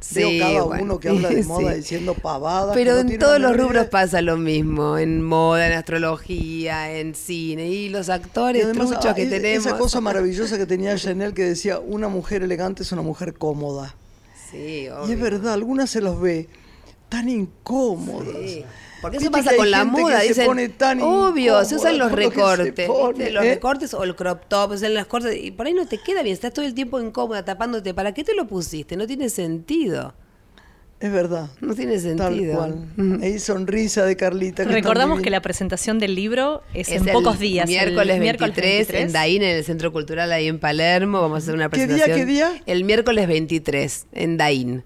[0.00, 1.48] Sí, Veo cada bueno, uno que habla de sí.
[1.48, 2.74] moda diciendo pavadas.
[2.74, 7.66] Pero no en todos los rubros pasa lo mismo, en moda, en astrología, en cine,
[7.68, 9.66] y los Y actores además, truchos que tenemos.
[9.66, 13.94] Esa cosa maravillosa que tenía Chanel que decía, una mujer elegante es una mujer cómoda.
[14.50, 15.12] Sí, Y obvio.
[15.14, 16.48] es verdad, algunas se los ve
[17.10, 18.28] tan incómodas.
[18.42, 18.64] Sí.
[19.00, 22.12] Porque eso pasa con la que moda, se dicen, pone tan obvio, se usan los
[22.12, 23.54] recortes, los ¿eh?
[23.54, 26.22] recortes o el crop top, o sea, las cortes, y por ahí no te queda
[26.22, 28.96] bien, estás todo el tiempo incómoda, tapándote, ¿para qué te lo pusiste?
[28.96, 30.14] No tiene sentido,
[31.00, 31.48] Es verdad.
[31.62, 32.00] no tiene Tal
[32.34, 32.56] sentido.
[32.56, 33.20] cual.
[33.22, 34.66] Ahí sonrisa de Carlita.
[34.66, 37.64] que Recordamos que la presentación del libro es, Es en el pocos días.
[37.70, 41.22] el Miércoles 23, en Daín, en el Centro Cultural ahí en Palermo.
[41.22, 42.18] Vamos a hacer una ¿Qué día, presentación.
[42.18, 42.52] qué día?
[42.66, 44.84] El miércoles 23, en Daín.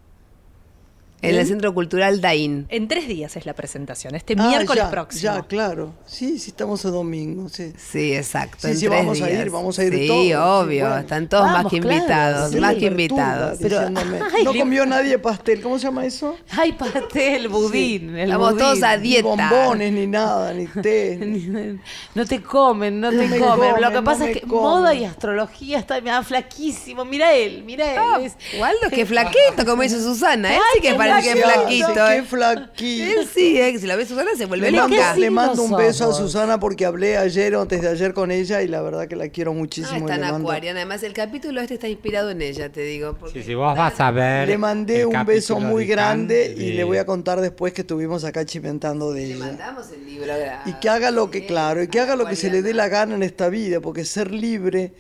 [1.25, 1.47] En el ¿Eh?
[1.47, 2.67] Centro Cultural Daín.
[2.69, 5.23] En tres días es la presentación, este Ah, miércoles ya, próximo.
[5.35, 5.95] Ya, claro.
[6.07, 7.73] Sí, sí, estamos a domingo, sí.
[7.77, 8.59] Sí, exacto.
[8.61, 10.85] Sí, en sí, tres vamos a ir, vamos a ir Sí, todos, sí, obvio.
[10.87, 10.99] bueno.
[11.01, 12.51] Están todos más que claro, invitados.
[12.53, 12.61] sí.
[12.61, 13.59] más que invitados.
[13.61, 15.61] Pero- diciéndome, Ay, no comió nadie pastel.
[15.61, 16.37] ¿Cómo se llama eso?
[16.51, 18.11] Ay, pastel, budín.
[18.17, 19.29] el Estamos todos a Ni dieta.
[19.29, 21.79] bombones, ni nada, ni té.
[22.15, 23.75] No te comen, no te No comen.
[23.81, 24.63] Lo que no pasa es que comen.
[24.63, 27.05] moda y astrología está mira, flaquísimo.
[27.05, 27.99] Mira él, mira él.
[28.01, 30.55] Ah, es- Waldo, que flaquito, como dice Susana.
[30.55, 31.87] Él sí que parece que es flaquito.
[31.95, 32.23] Qué eh.
[32.23, 33.21] flaquito.
[33.21, 35.15] Él sí, eh, que si la ve Susana se vuelve Le mando, loca.
[35.15, 36.15] ¿Qué le mando un beso a?
[36.15, 39.29] Susana porque hablé ayer o antes de ayer con ella y la verdad que la
[39.29, 39.99] quiero Ah, muchísimo.
[39.99, 40.71] y está en le mando- Acuario.
[40.73, 43.15] Además, el capítulo este está inspirado en ella, te digo.
[43.19, 44.49] porque- Sí, si vos vas a ver.
[44.49, 48.25] Le mandé un beso muy de grande y le voy a contar después que estuvimos
[48.25, 49.45] acá chimentando de Le ella.
[49.47, 50.33] mandamos el libro.
[50.67, 52.73] Y que haga lo que, Sí, claro, y que haga lo que se le dé
[52.75, 54.93] la gana en esta vida, porque ser libre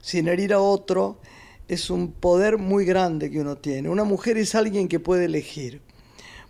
[0.00, 1.18] sin herir a otro
[1.72, 3.88] es un poder muy grande que uno tiene.
[3.88, 5.80] Una mujer es alguien que puede elegir.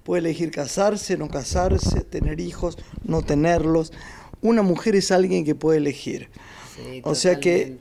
[0.02, 3.92] Puede elegir casarse, no casarse, tener hijos, no tenerlos.
[4.40, 6.28] Una mujer es alguien que puede elegir.
[6.74, 7.76] Sí, O sea que-.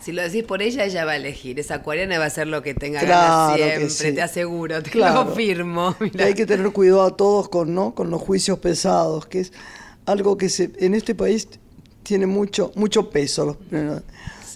[0.00, 1.58] Si lo decís por ella, ella va a elegir.
[1.58, 4.14] Esa acuariana va a hacer lo que tenga Claro ganas siempre, sí.
[4.14, 5.24] te aseguro, te Claro.
[5.24, 5.96] lo firmo.
[5.98, 6.26] Mirá.
[6.26, 7.92] hay que tener cuidado a todos con, ¿no?
[7.96, 9.52] con los juicios pesados, que es
[10.06, 11.48] algo que se, en este país
[12.04, 13.58] tiene mucho, mucho peso.
[13.72, 14.02] Los-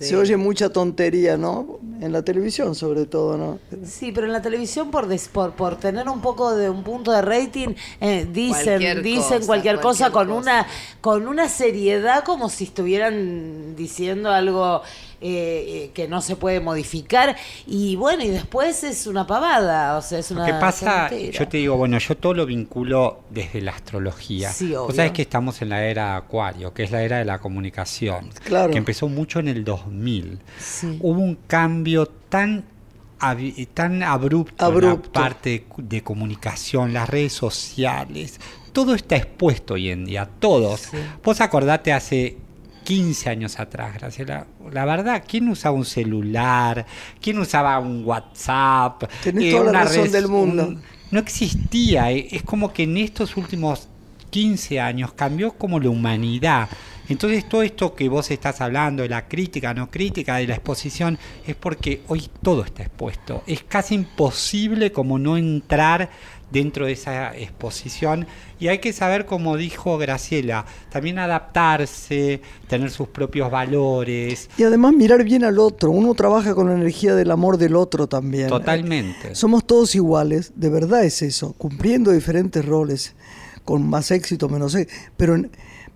[0.03, 0.09] Sí.
[0.09, 1.78] Se oye mucha tontería, ¿no?
[2.00, 3.59] En la televisión sobre todo, ¿no?
[3.86, 7.12] Sí, pero en la televisión por, des- por, por tener un poco de un punto
[7.12, 7.68] de rating
[8.00, 10.40] eh, dicen Cualquier dicen cosa, cualquier cosa cualquier con cosa.
[10.40, 10.66] una
[11.00, 14.82] con una seriedad como si estuvieran diciendo algo
[15.23, 20.03] eh, eh, que no se puede modificar y bueno y después es una pavada, o
[20.03, 23.61] sea es Lo una que pasa, yo te digo, bueno, yo todo lo vinculo desde
[23.61, 24.51] la astrología.
[24.53, 24.97] Sí, Vos obvio.
[24.97, 28.70] sabés que estamos en la era Acuario, que es la era de la comunicación, Claro.
[28.73, 30.41] que empezó mucho en el 2000.
[30.59, 30.99] Sí.
[31.01, 32.64] Hubo un cambio tan
[33.73, 35.11] tan abrupto, Abrupto.
[35.14, 38.41] la parte de comunicación, las redes sociales,
[38.73, 40.89] todo está expuesto hoy en día, todos.
[41.23, 42.37] Vos acordate hace
[42.97, 46.84] 15 años atrás, Graciela, la verdad, ¿quién usaba un celular?
[47.20, 49.05] ¿Quién usaba un WhatsApp?
[49.22, 50.66] Tenés toda la razón del mundo.
[50.68, 53.88] un- no existía, eh, es como que en estos últimos
[54.30, 56.68] 15 años cambió como la humanidad.
[57.09, 61.18] Entonces todo esto que vos estás hablando, de la crítica, no crítica, de la exposición,
[61.47, 63.43] es porque hoy todo está expuesto.
[63.47, 66.09] Es casi imposible como no entrar
[66.53, 68.26] dentro de esa exposición
[68.62, 74.48] y hay que saber, como dijo Graciela, también adaptarse, tener sus propios valores.
[74.57, 75.90] Y además mirar bien al otro.
[75.90, 78.48] Uno trabaja con la energía del amor del otro también.
[78.48, 79.34] Totalmente.
[79.34, 83.16] Somos todos iguales, de verdad es eso, cumpliendo diferentes roles,
[83.64, 85.42] con más éxito, menos éxito, pero,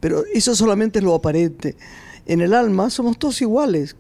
[0.01, 1.77] pero eso solamente es lo aparente.
[2.27, 3.95] En el alma somos todos iguales.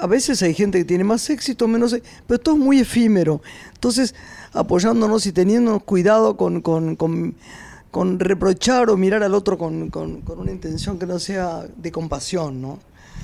[0.00, 3.42] A veces hay gente que tiene más éxito, menos éxito, pero todo es muy efímero.
[3.74, 4.14] Entonces,
[4.52, 7.34] apoyándonos y teniéndonos cuidado con, con, con-
[7.90, 11.90] con reprochar o mirar al otro con, con- con una intención que no sea de
[11.90, 12.78] compasión, ¿no?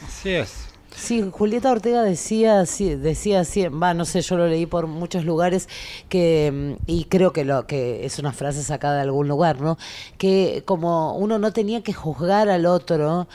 [0.07, 0.53] Así es.
[0.97, 5.25] Sí, Julieta Ortega decía, sí, decía, sí, va, no sé, yo lo leí por muchos
[5.27, 5.69] lugares
[6.09, 9.77] que mm, y creo que lo que es una frase sacada de algún lugar, ¿no?
[10.19, 13.29] Que como uno no tenía que juzgar al otro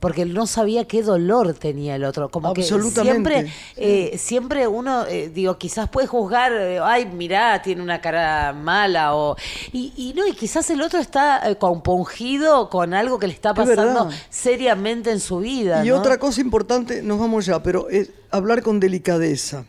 [0.00, 5.28] porque no sabía qué dolor tenía el otro, como que siempre eh, siempre uno, eh,
[5.28, 9.36] digo, quizás puede juzgar, eh, ay, mirá, tiene una cara mala, o
[9.72, 13.50] y, y no, y quizás el otro está eh, compungido con algo que le está
[13.50, 15.84] Es pasando seriamente en su vida.
[15.84, 15.96] Y ¿no?
[15.96, 19.64] otra cosa importante, nos vamos ya, pero es hablar con delicadeza.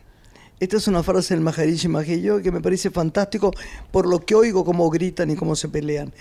[0.60, 3.50] Esta es una frase del Maharishi Mahesh que me parece fantástico
[3.90, 6.12] por lo que oigo cómo gritan y cómo se pelean.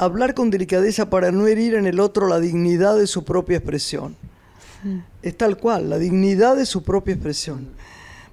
[0.00, 4.16] Hablar con delicadeza para no herir en el otro la dignidad de su propia expresión.
[5.20, 7.68] Es tal cual, la dignidad de su propia expresión.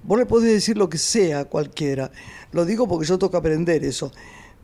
[0.02, 2.10] Vos le podés decir lo que sea a cualquiera.
[2.54, 4.14] Lo digo porque yo toca aprender eso.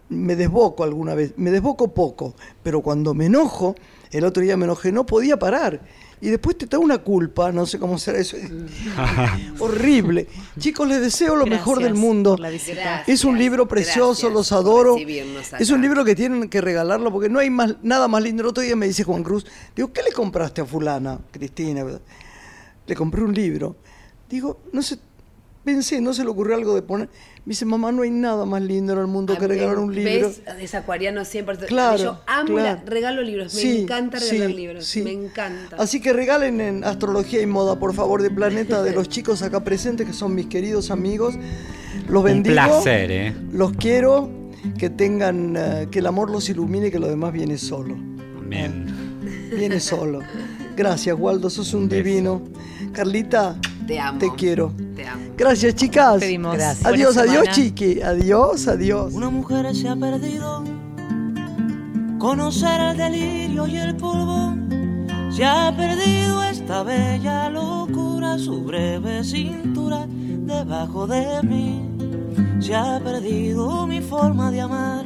[0.07, 3.75] Me desboco alguna vez, me desboco poco, pero cuando me enojo,
[4.09, 5.81] el otro día me enojé, no podía parar.
[6.23, 8.37] Y después te da una culpa, no sé cómo será eso.
[9.59, 10.29] Horrible.
[10.57, 12.37] Chicos, les deseo lo mejor del mundo.
[12.37, 14.95] Gracias, Es un libro precioso, gracias los adoro.
[15.59, 18.41] Es un libro que tienen que regalarlo porque no hay más, nada más lindo.
[18.41, 19.45] El otro día me dice Juan Cruz,
[19.75, 21.83] digo, ¿qué le compraste a fulana, Cristina?
[22.87, 23.75] Le compré un libro.
[24.29, 24.99] Digo, no sé,
[25.65, 27.09] pensé, no se le ocurrió algo de poner.
[27.45, 29.93] Me dice, mamá, no hay nada más lindo en el mundo que A regalar un
[29.93, 30.29] libro.
[30.29, 30.41] ¿Ves?
[30.61, 31.65] Es acuariano 100%.
[31.67, 32.79] Claro, Yo amo, claro.
[32.85, 33.53] la- regalo libros.
[33.53, 34.85] Me Sí, encanta regalar sí, libros.
[34.85, 35.01] sí.
[35.01, 35.75] Me encanta.
[35.77, 39.61] Así que regalen en Astrología y Moda, por favor, de Planeta, de los chicos acá
[39.61, 41.35] presentes, que son mis queridos amigos.
[42.07, 42.55] Los Un bendigo.
[42.55, 43.35] placer, ¿eh?
[43.51, 44.29] Los quiero.
[44.77, 47.95] Que tengan, eh, que el amor los ilumine, que lo demás viene solo.
[48.37, 48.85] Amén.
[49.53, 50.19] Viene solo.
[50.77, 52.41] Gracias, Waldo, sos un divino.
[52.93, 53.55] Carlita,
[53.87, 54.19] Te amo.
[54.19, 54.71] te quiero.
[54.95, 55.23] Te amo.
[55.37, 56.19] Gracias, chicas.
[56.19, 56.53] Pedimos.
[56.55, 56.85] Gracias.
[56.85, 57.51] Adiós, Buena adiós, semana.
[57.69, 58.01] chiqui.
[58.01, 59.13] Adiós, adiós.
[59.13, 60.63] Una mujer se ha perdido.
[62.19, 64.55] Conocer el delirio y el polvo.
[65.31, 71.81] Se ha perdido esta bella locura, su breve cintura debajo de mí.
[72.59, 75.05] Se ha perdido mi forma de amar.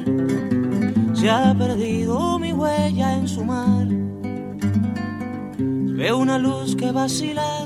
[1.13, 3.87] Se ha perdido mi huella en su mar.
[5.57, 7.65] Veo una luz que vacila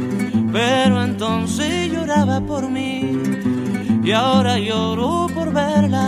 [0.51, 3.17] pero entonces lloraba por mí
[4.03, 6.00] y ahora lloro por verla